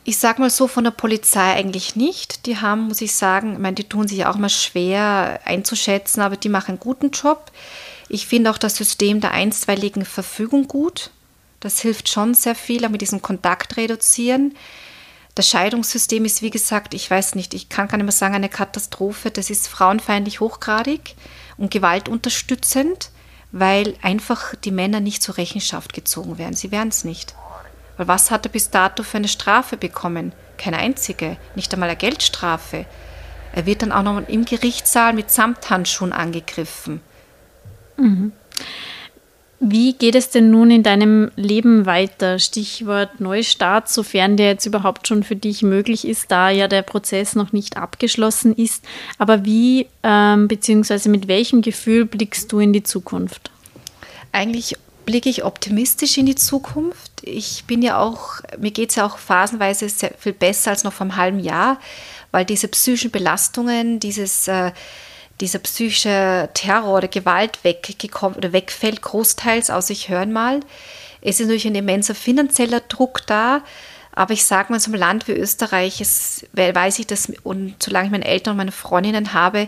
Ich 0.02 0.18
sage 0.18 0.40
mal 0.40 0.50
so, 0.50 0.66
von 0.66 0.82
der 0.82 0.90
Polizei 0.90 1.54
eigentlich 1.54 1.94
nicht. 1.94 2.46
Die 2.46 2.56
haben, 2.56 2.88
muss 2.88 3.00
ich 3.00 3.14
sagen, 3.14 3.52
ich 3.52 3.58
meine, 3.60 3.76
die 3.76 3.84
tun 3.84 4.08
sich 4.08 4.26
auch 4.26 4.34
mal 4.34 4.48
schwer 4.48 5.38
einzuschätzen, 5.44 6.20
aber 6.20 6.36
die 6.36 6.48
machen 6.48 6.70
einen 6.70 6.80
guten 6.80 7.12
Job. 7.12 7.52
Ich 8.08 8.26
finde 8.26 8.50
auch 8.50 8.58
das 8.58 8.74
System 8.74 9.20
der 9.20 9.30
einstweiligen 9.30 10.04
Verfügung 10.04 10.66
gut. 10.66 11.10
Das 11.60 11.80
hilft 11.80 12.08
schon 12.08 12.34
sehr 12.34 12.56
viel, 12.56 12.84
auch 12.84 12.90
mit 12.90 13.02
diesem 13.02 13.22
Kontakt 13.22 13.76
reduzieren. 13.76 14.56
Das 15.34 15.48
Scheidungssystem 15.48 16.24
ist, 16.26 16.42
wie 16.42 16.50
gesagt, 16.50 16.92
ich 16.92 17.10
weiß 17.10 17.34
nicht, 17.36 17.54
ich 17.54 17.70
kann 17.70 17.88
gar 17.88 17.96
nicht 17.96 18.04
mehr 18.04 18.12
sagen, 18.12 18.34
eine 18.34 18.50
Katastrophe. 18.50 19.30
Das 19.30 19.48
ist 19.48 19.66
frauenfeindlich 19.66 20.40
hochgradig 20.40 21.14
und 21.56 21.70
gewaltunterstützend, 21.70 23.10
weil 23.50 23.94
einfach 24.02 24.54
die 24.56 24.70
Männer 24.70 25.00
nicht 25.00 25.22
zur 25.22 25.38
Rechenschaft 25.38 25.94
gezogen 25.94 26.36
werden. 26.36 26.54
Sie 26.54 26.70
werden 26.70 26.90
es 26.90 27.04
nicht. 27.04 27.34
Weil 27.96 28.08
was 28.08 28.30
hat 28.30 28.46
er 28.46 28.52
bis 28.52 28.70
dato 28.70 29.02
für 29.02 29.18
eine 29.18 29.28
Strafe 29.28 29.76
bekommen? 29.76 30.32
Keine 30.58 30.78
einzige, 30.78 31.38
nicht 31.54 31.72
einmal 31.72 31.88
eine 31.88 31.98
Geldstrafe. 31.98 32.84
Er 33.54 33.66
wird 33.66 33.82
dann 33.82 33.92
auch 33.92 34.02
noch 34.02 34.28
im 34.28 34.44
Gerichtssaal 34.44 35.12
mit 35.14 35.30
Samthandschuhen 35.30 36.12
angegriffen. 36.12 37.00
Mhm. 37.96 38.32
Wie 39.64 39.92
geht 39.92 40.16
es 40.16 40.28
denn 40.28 40.50
nun 40.50 40.72
in 40.72 40.82
deinem 40.82 41.30
Leben 41.36 41.86
weiter? 41.86 42.40
Stichwort 42.40 43.20
Neustart, 43.20 43.88
sofern 43.88 44.36
der 44.36 44.48
jetzt 44.48 44.66
überhaupt 44.66 45.06
schon 45.06 45.22
für 45.22 45.36
dich 45.36 45.62
möglich 45.62 46.04
ist, 46.04 46.32
da 46.32 46.50
ja 46.50 46.66
der 46.66 46.82
Prozess 46.82 47.36
noch 47.36 47.52
nicht 47.52 47.76
abgeschlossen 47.76 48.56
ist. 48.56 48.84
Aber 49.18 49.44
wie 49.44 49.86
ähm, 50.02 50.48
bzw. 50.48 51.08
mit 51.08 51.28
welchem 51.28 51.62
Gefühl 51.62 52.06
blickst 52.06 52.50
du 52.50 52.58
in 52.58 52.72
die 52.72 52.82
Zukunft? 52.82 53.52
Eigentlich 54.32 54.76
blicke 55.06 55.28
ich 55.28 55.44
optimistisch 55.44 56.18
in 56.18 56.26
die 56.26 56.34
Zukunft. 56.34 57.12
Ich 57.22 57.62
bin 57.64 57.82
ja 57.82 58.00
auch, 58.00 58.40
mir 58.58 58.72
geht 58.72 58.90
es 58.90 58.96
ja 58.96 59.06
auch 59.06 59.16
phasenweise 59.16 59.88
sehr 59.88 60.12
viel 60.18 60.32
besser 60.32 60.72
als 60.72 60.82
noch 60.82 60.92
vor 60.92 61.04
einem 61.04 61.16
halben 61.16 61.38
Jahr, 61.38 61.78
weil 62.32 62.44
diese 62.44 62.66
psychischen 62.66 63.12
Belastungen, 63.12 64.00
dieses 64.00 64.48
äh, 64.48 64.72
dieser 65.42 65.58
psychische 65.58 66.48
Terror 66.54 66.98
oder 66.98 67.08
Gewalt 67.08 67.64
weggekommen 67.64 68.38
oder 68.38 68.52
wegfällt, 68.52 69.02
großteils, 69.02 69.70
außer 69.70 69.90
ich 69.90 70.08
höre 70.08 70.24
mal. 70.26 70.60
Es 71.20 71.40
ist 71.40 71.46
natürlich 71.46 71.66
ein 71.66 71.74
immenser 71.74 72.14
finanzieller 72.14 72.80
Druck 72.80 73.26
da, 73.26 73.62
aber 74.12 74.34
ich 74.34 74.44
sage 74.44 74.72
mal, 74.72 74.78
so 74.78 74.90
einem 74.90 75.00
Land 75.00 75.26
wie 75.26 75.32
Österreich, 75.32 76.00
es, 76.00 76.46
weiß 76.52 77.00
ich 77.00 77.08
das, 77.08 77.32
und 77.42 77.74
solange 77.82 78.06
ich 78.06 78.12
meine 78.12 78.24
Eltern 78.24 78.52
und 78.52 78.58
meine 78.58 78.72
Freundinnen 78.72 79.32
habe, 79.32 79.66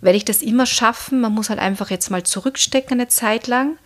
werde 0.00 0.16
ich 0.16 0.24
das 0.24 0.42
immer 0.42 0.64
schaffen. 0.66 1.20
Man 1.20 1.34
muss 1.34 1.50
halt 1.50 1.58
einfach 1.58 1.90
jetzt 1.90 2.10
mal 2.10 2.22
zurückstecken 2.22 3.00
eine 3.00 3.08
Zeit 3.08 3.48
lang. 3.48 3.78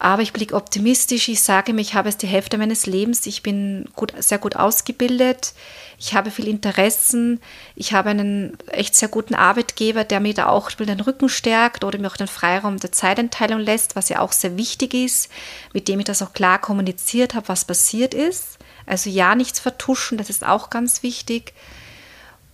Aber 0.00 0.22
ich 0.22 0.32
blicke 0.32 0.54
optimistisch. 0.54 1.28
Ich 1.28 1.42
sage 1.42 1.72
mir, 1.72 1.80
ich 1.80 1.94
habe 1.94 2.08
es 2.08 2.16
die 2.16 2.28
Hälfte 2.28 2.56
meines 2.56 2.86
Lebens. 2.86 3.26
Ich 3.26 3.42
bin 3.42 3.88
gut, 3.96 4.12
sehr 4.18 4.38
gut 4.38 4.54
ausgebildet. 4.54 5.54
Ich 5.98 6.14
habe 6.14 6.30
viel 6.30 6.46
Interessen. 6.46 7.40
Ich 7.74 7.92
habe 7.92 8.10
einen 8.10 8.56
echt 8.68 8.94
sehr 8.94 9.08
guten 9.08 9.34
Arbeitgeber, 9.34 10.04
der 10.04 10.20
mir 10.20 10.34
da 10.34 10.46
auch 10.46 10.70
den 10.70 11.00
Rücken 11.00 11.28
stärkt 11.28 11.82
oder 11.82 11.98
mir 11.98 12.06
auch 12.06 12.16
den 12.16 12.28
Freiraum 12.28 12.78
der 12.78 12.92
Zeiteinteilung 12.92 13.58
lässt, 13.58 13.96
was 13.96 14.08
ja 14.08 14.20
auch 14.20 14.30
sehr 14.30 14.56
wichtig 14.56 14.94
ist, 14.94 15.30
mit 15.72 15.88
dem 15.88 15.98
ich 15.98 16.04
das 16.04 16.22
auch 16.22 16.32
klar 16.32 16.60
kommuniziert 16.60 17.34
habe, 17.34 17.48
was 17.48 17.64
passiert 17.64 18.14
ist. 18.14 18.58
Also 18.86 19.10
ja, 19.10 19.34
nichts 19.34 19.58
vertuschen, 19.58 20.16
das 20.16 20.30
ist 20.30 20.46
auch 20.46 20.70
ganz 20.70 21.02
wichtig. 21.02 21.54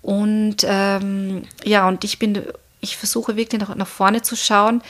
Und 0.00 0.58
ähm, 0.64 1.42
ja, 1.62 1.86
und 1.86 2.04
ich 2.04 2.18
bin, 2.18 2.42
ich 2.80 2.96
versuche 2.96 3.36
wirklich 3.36 3.60
nach, 3.60 3.74
nach 3.74 3.86
vorne 3.86 4.22
zu 4.22 4.34
schauen 4.34 4.82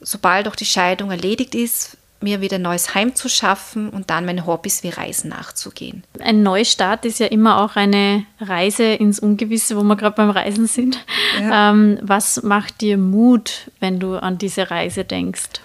sobald 0.00 0.48
auch 0.48 0.56
die 0.56 0.64
Scheidung 0.64 1.10
erledigt 1.10 1.54
ist, 1.54 1.96
mir 2.20 2.40
wieder 2.40 2.56
ein 2.56 2.62
neues 2.62 2.94
Heim 2.94 3.14
zu 3.14 3.28
schaffen 3.28 3.90
und 3.90 4.10
dann 4.10 4.26
meine 4.26 4.44
Hobbys 4.44 4.82
wie 4.82 4.88
Reisen 4.88 5.30
nachzugehen. 5.30 6.02
Ein 6.18 6.42
Neustart 6.42 7.04
ist 7.04 7.20
ja 7.20 7.26
immer 7.26 7.62
auch 7.62 7.76
eine 7.76 8.24
Reise 8.40 8.84
ins 8.94 9.20
Ungewisse, 9.20 9.76
wo 9.76 9.82
wir 9.82 9.96
gerade 9.96 10.16
beim 10.16 10.30
Reisen 10.30 10.66
sind. 10.66 11.04
Ja. 11.40 11.70
Ähm, 11.70 11.98
was 12.02 12.42
macht 12.42 12.80
dir 12.80 12.98
Mut, 12.98 13.70
wenn 13.78 14.00
du 14.00 14.16
an 14.16 14.38
diese 14.38 14.70
Reise 14.70 15.04
denkst? 15.04 15.60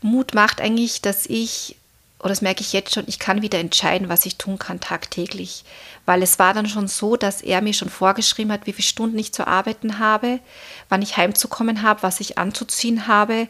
Mut 0.00 0.34
macht 0.34 0.60
eigentlich, 0.60 1.00
dass 1.00 1.26
ich, 1.26 1.76
oder 2.22 2.30
das 2.30 2.40
merke 2.40 2.62
ich 2.62 2.72
jetzt 2.72 2.94
schon, 2.94 3.04
ich 3.06 3.18
kann 3.18 3.42
wieder 3.42 3.58
entscheiden, 3.58 4.08
was 4.08 4.24
ich 4.24 4.38
tun 4.38 4.58
kann 4.58 4.80
tagtäglich 4.80 5.64
weil 6.06 6.22
es 6.22 6.38
war 6.38 6.54
dann 6.54 6.66
schon 6.66 6.88
so, 6.88 7.16
dass 7.16 7.42
er 7.42 7.62
mir 7.62 7.74
schon 7.74 7.88
vorgeschrieben 7.88 8.52
hat, 8.52 8.66
wie 8.66 8.72
viele 8.72 8.88
Stunden 8.88 9.18
ich 9.18 9.32
zu 9.32 9.46
arbeiten 9.46 9.98
habe, 9.98 10.40
wann 10.88 11.02
ich 11.02 11.16
heimzukommen 11.16 11.82
habe, 11.82 12.02
was 12.02 12.20
ich 12.20 12.38
anzuziehen 12.38 13.06
habe. 13.06 13.48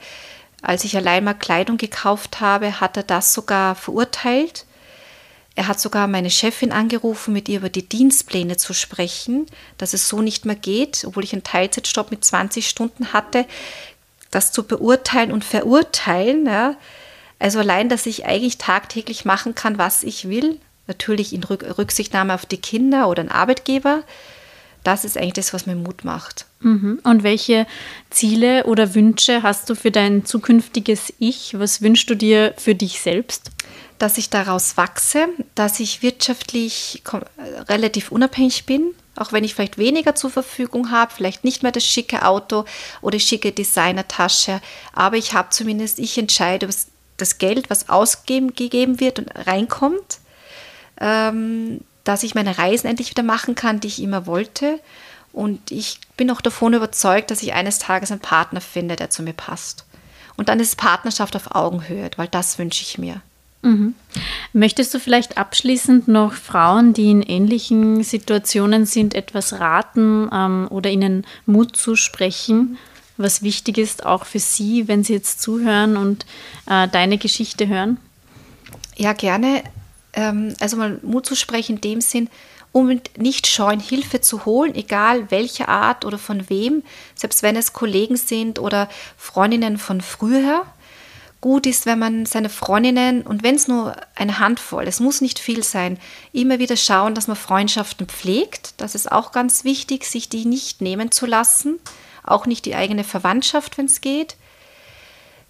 Als 0.61 0.85
ich 0.85 0.97
allein 0.97 1.25
mal 1.25 1.35
Kleidung 1.35 1.77
gekauft 1.77 2.41
habe, 2.41 2.81
hat 2.81 2.97
er 2.97 3.03
das 3.03 3.33
sogar 3.33 3.75
verurteilt. 3.75 4.67
Er 5.55 5.67
hat 5.67 5.81
sogar 5.81 6.07
meine 6.09 6.31
Chefin 6.31 6.73
angerufen, 6.73 7.33
mit 7.33 7.49
ihr 7.49 7.59
über 7.59 7.69
die 7.69 7.87
Dienstpläne 7.87 8.57
zu 8.57 8.73
sprechen, 8.73 9.47
dass 9.77 9.93
es 9.93 10.09
so 10.09 10.23
nicht 10.23 10.45
mehr 10.47 10.57
geht, 10.57 11.05
obwohl 11.07 11.25
ich 11.25 11.33
einen 11.33 11.43
Teilzeitstopp 11.43 12.11
mit 12.11 12.25
20 12.25 12.69
Stunden 12.69 13.13
hatte, 13.13 13.47
das 14.31 14.53
zu 14.53 14.65
beurteilen 14.65 15.33
und 15.33 15.45
verurteilen. 15.45 16.47
Ja. 16.47 16.77
Also 17.43 17.59
allein, 17.59 17.89
dass 17.89 18.07
ich 18.07 18.25
eigentlich 18.25 18.57
tagtäglich 18.59 19.25
machen 19.25 19.57
kann, 19.57 19.77
was 19.77 20.05
ich 20.05 20.29
will, 20.29 20.61
natürlich 20.87 21.33
in 21.33 21.43
Rücksichtnahme 21.43 22.35
auf 22.35 22.47
die 22.47 22.57
Kinder 22.57 23.09
oder 23.09 23.25
den 23.25 23.33
Arbeitgeber. 23.33 24.05
Das 24.85 25.05
ist 25.05 25.19
eigentlich 25.19 25.33
das, 25.33 25.53
was 25.53 25.67
mir 25.67 25.75
Mut 25.75 26.05
macht. 26.05 26.47
Mhm. 26.61 27.01
Und 27.03 27.25
welche 27.25 27.67
Ziele 28.11 28.65
oder 28.67 28.95
Wünsche 28.95 29.43
hast 29.43 29.69
du 29.69 29.75
für 29.75 29.91
dein 29.91 30.25
zukünftiges 30.25 31.13
Ich? 31.19 31.59
Was 31.59 31.83
wünschst 31.83 32.09
du 32.11 32.15
dir 32.15 32.55
für 32.59 32.77
dich 32.77 33.01
selbst? 33.01 33.51
Dass 33.99 34.19
ich 34.19 34.31
daraus 34.31 34.77
wachse, 34.77 35.29
dass 35.57 35.81
ich 35.81 36.01
wirtschaftlich 36.01 37.03
relativ 37.69 38.13
unabhängig 38.13 38.67
bin, 38.67 38.95
auch 39.17 39.33
wenn 39.33 39.43
ich 39.43 39.57
vielleicht 39.57 39.79
weniger 39.79 40.15
zur 40.15 40.31
Verfügung 40.31 40.93
habe, 40.93 41.13
vielleicht 41.13 41.43
nicht 41.43 41.65
mehr 41.65 41.73
das 41.73 41.85
schicke 41.85 42.25
Auto 42.25 42.67
oder 43.01 43.19
schicke 43.19 43.51
Designertasche, 43.51 44.61
aber 44.93 45.17
ich 45.17 45.35
habe 45.35 45.51
zumindest, 45.51 45.99
ich 45.99 46.17
entscheide, 46.19 46.69
was 46.69 46.92
das 47.23 47.39
Geld, 47.39 47.71
was 47.71 47.89
ausgegeben 47.89 49.01
wird 49.01 49.19
und 49.19 49.31
reinkommt, 49.47 50.19
ähm, 51.01 51.81
dass 52.05 52.23
ich 52.23 52.35
meine 52.35 52.59
Reisen 52.59 52.89
endlich 52.89 53.11
wieder 53.11 53.23
machen 53.23 53.55
kann, 53.55 53.81
die 53.81 53.89
ich 53.89 54.03
immer 54.03 54.27
wollte. 54.27 54.81
Und 55.33 55.71
ich 55.71 56.01
bin 56.17 56.31
auch 56.31 56.41
davon 56.41 56.75
überzeugt, 56.75 57.31
dass 57.31 57.43
ich 57.43 57.55
eines 57.55 57.79
Tages 57.79 58.11
einen 58.11 58.21
Partner 58.21 58.61
finde, 58.61 58.97
der 58.97 59.09
zu 59.09 59.23
mir 59.23 59.33
passt. 59.33 59.87
Und 60.37 60.49
dann 60.49 60.61
ist 60.61 60.77
Partnerschaft 60.77 61.37
auf 61.37 61.55
Augenhöhe, 61.55 62.11
weil 62.17 62.29
das 62.29 62.59
wünsche 62.59 62.83
ich 62.83 62.99
mir. 62.99 63.23
Mhm. 63.63 63.95
Möchtest 64.53 64.93
du 64.93 64.99
vielleicht 64.99 65.39
abschließend 65.39 66.09
noch 66.09 66.33
Frauen, 66.33 66.93
die 66.93 67.11
in 67.11 67.23
ähnlichen 67.23 68.03
Situationen 68.03 68.85
sind, 68.87 69.15
etwas 69.15 69.61
raten 69.61 70.29
ähm, 70.33 70.67
oder 70.69 70.91
ihnen 70.91 71.25
Mut 71.47 71.77
zusprechen, 71.77 72.77
was 73.17 73.43
wichtig 73.43 73.79
ist 73.79 74.07
auch 74.07 74.25
für 74.25 74.39
sie, 74.39 74.89
wenn 74.89 75.05
sie 75.05 75.15
jetzt 75.15 75.41
zuhören 75.41 75.97
und 75.97 76.27
äh, 76.67 76.89
deine 76.89 77.19
Geschichte 77.19 77.69
hören? 77.69 77.99
Ja, 78.97 79.13
gerne. 79.13 79.63
Ähm, 80.13 80.55
also 80.61 80.77
mal 80.77 80.99
Mut 81.03 81.27
zu 81.27 81.37
sprechen 81.37 81.77
in 81.77 81.81
dem 81.81 82.01
Sinn, 82.01 82.29
um 82.73 83.01
nicht 83.17 83.47
scheuen, 83.47 83.81
Hilfe 83.81 84.21
zu 84.21 84.47
holen, 84.47 84.75
egal 84.75 85.31
welche 85.31 85.69
Art 85.69 86.05
oder 86.05 86.19
von 86.19 86.49
wem, 86.49 86.83
selbst 87.15 87.43
wenn 87.43 87.55
es 87.55 87.75
Kollegen 87.75 88.17
sind 88.17 88.59
oder 88.59 88.89
Freundinnen 89.17 89.77
von 89.79 90.01
früher. 90.01 90.65
Gut 91.43 91.67
ist, 91.67 91.87
wenn 91.87 91.99
man 91.99 92.25
seine 92.25 92.49
Freundinnen 92.49 93.23
und 93.23 93.43
wenn 93.43 93.57
es 93.57 93.67
nur 93.67 93.97
eine 94.15 94.39
Handvoll, 94.39 94.87
es 94.87 95.01
muss 95.01 95.21
nicht 95.21 95.39
viel 95.39 95.63
sein, 95.65 95.99
immer 96.33 96.61
wieder 96.61 96.77
schauen, 96.77 97.15
dass 97.15 97.27
man 97.27 97.37
Freundschaften 97.37 98.07
pflegt. 98.07 98.75
Das 98.77 98.95
ist 98.95 99.11
auch 99.11 99.33
ganz 99.33 99.65
wichtig, 99.65 100.05
sich 100.05 100.29
die 100.29 100.45
nicht 100.45 100.81
nehmen 100.81 101.11
zu 101.11 101.27
lassen, 101.27 101.81
auch 102.25 102.47
nicht 102.47 102.65
die 102.65 102.75
eigene 102.75 103.05
Verwandtschaft, 103.05 103.79
wenn 103.79 103.87
es 103.87 104.01
geht 104.01 104.37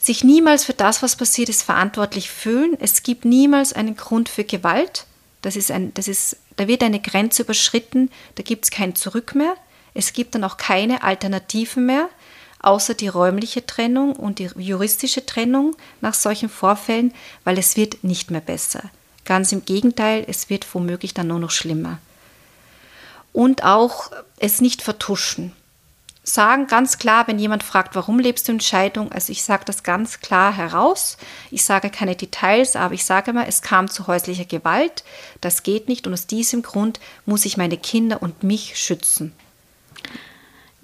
sich 0.02 0.24
niemals 0.24 0.64
für 0.64 0.74
das, 0.74 1.00
was 1.02 1.14
passiert 1.14 1.48
ist, 1.48 1.62
verantwortlich 1.62 2.28
fühlen. 2.28 2.76
Es 2.80 3.04
gibt 3.04 3.24
niemals 3.24 3.72
einen 3.72 3.96
Grund 3.96 4.28
für 4.28 4.42
Gewalt. 4.42 5.06
Das 5.42 5.54
ist 5.54 5.70
ein, 5.70 5.94
das 5.94 6.08
ist, 6.08 6.38
da 6.56 6.66
wird 6.66 6.82
eine 6.82 7.00
Grenze 7.00 7.42
überschritten, 7.42 8.10
da 8.34 8.42
gibt 8.42 8.64
es 8.64 8.70
kein 8.72 8.96
Zurück 8.96 9.36
mehr. 9.36 9.54
Es 9.94 10.12
gibt 10.12 10.34
dann 10.34 10.42
auch 10.42 10.56
keine 10.56 11.04
Alternativen 11.04 11.86
mehr, 11.86 12.08
außer 12.60 12.94
die 12.94 13.08
räumliche 13.08 13.64
Trennung 13.64 14.16
und 14.16 14.40
die 14.40 14.50
juristische 14.56 15.24
Trennung 15.24 15.76
nach 16.00 16.14
solchen 16.14 16.48
Vorfällen, 16.48 17.14
weil 17.44 17.56
es 17.58 17.76
wird 17.76 18.02
nicht 18.02 18.32
mehr 18.32 18.40
besser. 18.40 18.82
Ganz 19.24 19.52
im 19.52 19.64
Gegenteil, 19.64 20.24
es 20.26 20.50
wird 20.50 20.66
womöglich 20.74 21.14
dann 21.14 21.28
nur 21.28 21.38
noch 21.38 21.50
schlimmer. 21.52 21.98
Und 23.32 23.62
auch 23.62 24.10
es 24.38 24.60
nicht 24.60 24.82
vertuschen 24.82 25.52
sagen 26.22 26.66
ganz 26.68 26.98
klar, 26.98 27.26
wenn 27.26 27.38
jemand 27.38 27.62
fragt, 27.62 27.94
warum 27.94 28.18
lebst 28.18 28.46
du 28.46 28.52
in 28.52 28.60
Scheidung, 28.60 29.10
also 29.10 29.32
ich 29.32 29.42
sage 29.42 29.64
das 29.64 29.82
ganz 29.82 30.20
klar 30.20 30.56
heraus. 30.56 31.16
Ich 31.50 31.64
sage 31.64 31.90
keine 31.90 32.14
Details, 32.14 32.76
aber 32.76 32.94
ich 32.94 33.04
sage 33.04 33.32
mal, 33.32 33.46
es 33.48 33.62
kam 33.62 33.88
zu 33.88 34.06
häuslicher 34.06 34.44
Gewalt. 34.44 35.02
Das 35.40 35.62
geht 35.62 35.88
nicht 35.88 36.06
und 36.06 36.12
aus 36.12 36.26
diesem 36.26 36.62
Grund 36.62 37.00
muss 37.26 37.44
ich 37.44 37.56
meine 37.56 37.76
Kinder 37.76 38.22
und 38.22 38.44
mich 38.44 38.78
schützen. 38.78 39.32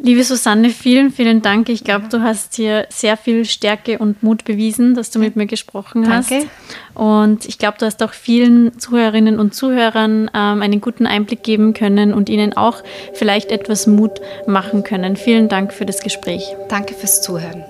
Liebe 0.01 0.23
Susanne, 0.23 0.71
vielen, 0.71 1.11
vielen 1.11 1.43
Dank. 1.43 1.69
Ich 1.69 1.83
glaube, 1.83 2.07
du 2.09 2.23
hast 2.23 2.55
hier 2.55 2.87
sehr 2.89 3.17
viel 3.17 3.45
Stärke 3.45 3.99
und 3.99 4.23
Mut 4.23 4.45
bewiesen, 4.45 4.95
dass 4.95 5.11
du 5.11 5.19
mit 5.19 5.35
mir 5.35 5.47
gesprochen 5.47 6.05
Danke. 6.05 6.37
hast. 6.37 6.47
Und 6.95 7.47
ich 7.47 7.59
glaube, 7.59 7.79
du 7.79 7.87
hast 7.87 8.01
auch 8.05 8.13
vielen 8.13 8.79
Zuhörerinnen 8.79 9.41
und 9.41 9.57
Zuhörern 9.57 10.31
ähm, 10.33 10.63
einen 10.63 10.81
guten 10.81 11.07
Einblick 11.07 11.43
geben 11.43 11.75
können 11.75 12.15
und 12.15 12.29
ihnen 12.29 12.57
auch 12.57 12.85
vielleicht 13.13 13.51
etwas 13.51 13.89
Mut 13.89 14.21
machen 14.47 14.85
können. 14.85 15.17
Vielen 15.17 15.49
Dank 15.49 15.73
für 15.73 15.85
das 15.85 16.01
Gespräch. 16.01 16.55
Danke 16.69 16.95
fürs 16.95 17.21
Zuhören. 17.21 17.65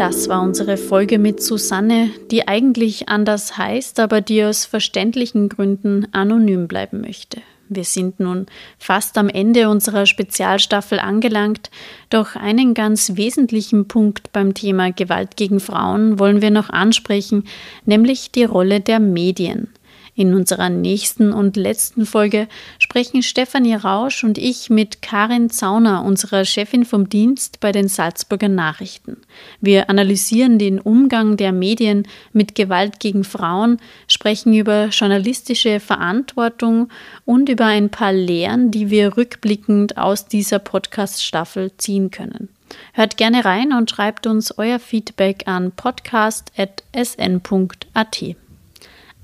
Das 0.00 0.30
war 0.30 0.40
unsere 0.40 0.78
Folge 0.78 1.18
mit 1.18 1.42
Susanne, 1.42 2.08
die 2.30 2.48
eigentlich 2.48 3.10
anders 3.10 3.58
heißt, 3.58 4.00
aber 4.00 4.22
die 4.22 4.42
aus 4.42 4.64
verständlichen 4.64 5.50
Gründen 5.50 6.06
anonym 6.12 6.68
bleiben 6.68 7.02
möchte. 7.02 7.42
Wir 7.68 7.84
sind 7.84 8.18
nun 8.18 8.46
fast 8.78 9.18
am 9.18 9.28
Ende 9.28 9.68
unserer 9.68 10.06
Spezialstaffel 10.06 10.98
angelangt, 10.98 11.70
doch 12.08 12.34
einen 12.34 12.72
ganz 12.72 13.16
wesentlichen 13.16 13.88
Punkt 13.88 14.32
beim 14.32 14.54
Thema 14.54 14.90
Gewalt 14.90 15.36
gegen 15.36 15.60
Frauen 15.60 16.18
wollen 16.18 16.40
wir 16.40 16.50
noch 16.50 16.70
ansprechen, 16.70 17.44
nämlich 17.84 18.32
die 18.32 18.44
Rolle 18.44 18.80
der 18.80 19.00
Medien. 19.00 19.68
In 20.14 20.34
unserer 20.34 20.68
nächsten 20.68 21.32
und 21.32 21.56
letzten 21.56 22.04
Folge 22.04 22.48
sprechen 22.78 23.22
Stefanie 23.22 23.74
Rausch 23.74 24.24
und 24.24 24.38
ich 24.38 24.68
mit 24.68 25.02
Karin 25.02 25.50
Zauner, 25.50 26.04
unserer 26.04 26.44
Chefin 26.44 26.84
vom 26.84 27.08
Dienst 27.08 27.60
bei 27.60 27.72
den 27.72 27.88
Salzburger 27.88 28.48
Nachrichten. 28.48 29.18
Wir 29.60 29.88
analysieren 29.88 30.58
den 30.58 30.80
Umgang 30.80 31.36
der 31.36 31.52
Medien 31.52 32.06
mit 32.32 32.54
Gewalt 32.54 33.00
gegen 33.00 33.24
Frauen, 33.24 33.78
sprechen 34.08 34.54
über 34.54 34.86
journalistische 34.86 35.80
Verantwortung 35.80 36.88
und 37.24 37.48
über 37.48 37.66
ein 37.66 37.90
paar 37.90 38.12
Lehren, 38.12 38.70
die 38.70 38.90
wir 38.90 39.16
rückblickend 39.16 39.96
aus 39.96 40.26
dieser 40.26 40.58
Podcast-Staffel 40.58 41.72
ziehen 41.78 42.10
können. 42.10 42.48
Hört 42.92 43.16
gerne 43.16 43.44
rein 43.44 43.72
und 43.72 43.90
schreibt 43.90 44.26
uns 44.26 44.56
euer 44.58 44.78
Feedback 44.78 45.44
an 45.46 45.72
podcast.sn.at. 45.72 48.36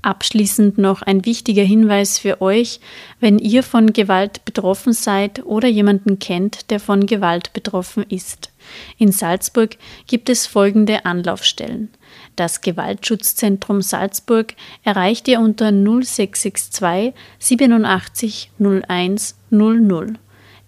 Abschließend 0.01 0.77
noch 0.77 1.01
ein 1.01 1.25
wichtiger 1.25 1.63
Hinweis 1.63 2.19
für 2.19 2.41
euch, 2.41 2.79
wenn 3.19 3.39
ihr 3.39 3.63
von 3.63 3.93
Gewalt 3.93 4.45
betroffen 4.45 4.93
seid 4.93 5.43
oder 5.45 5.67
jemanden 5.67 6.19
kennt, 6.19 6.69
der 6.69 6.79
von 6.79 7.05
Gewalt 7.07 7.51
betroffen 7.53 8.05
ist. 8.07 8.51
In 8.97 9.11
Salzburg 9.11 9.77
gibt 10.05 10.29
es 10.29 10.45
folgende 10.45 11.05
Anlaufstellen. 11.05 11.89
Das 12.35 12.61
Gewaltschutzzentrum 12.61 13.81
Salzburg 13.81 14.53
erreicht 14.83 15.27
ihr 15.27 15.39
unter 15.39 15.71
0662 15.71 17.13
87 17.39 18.51
01 18.59 19.35
00. 19.49 20.13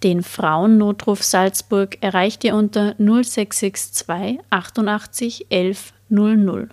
Den 0.04 0.24
Frauennotruf 0.24 1.24
Salzburg 1.24 1.98
erreicht 2.02 2.44
ihr 2.44 2.56
unter 2.56 2.96
0662 2.98 4.40
88 4.50 5.46
11 5.50 5.94
00 6.10 6.70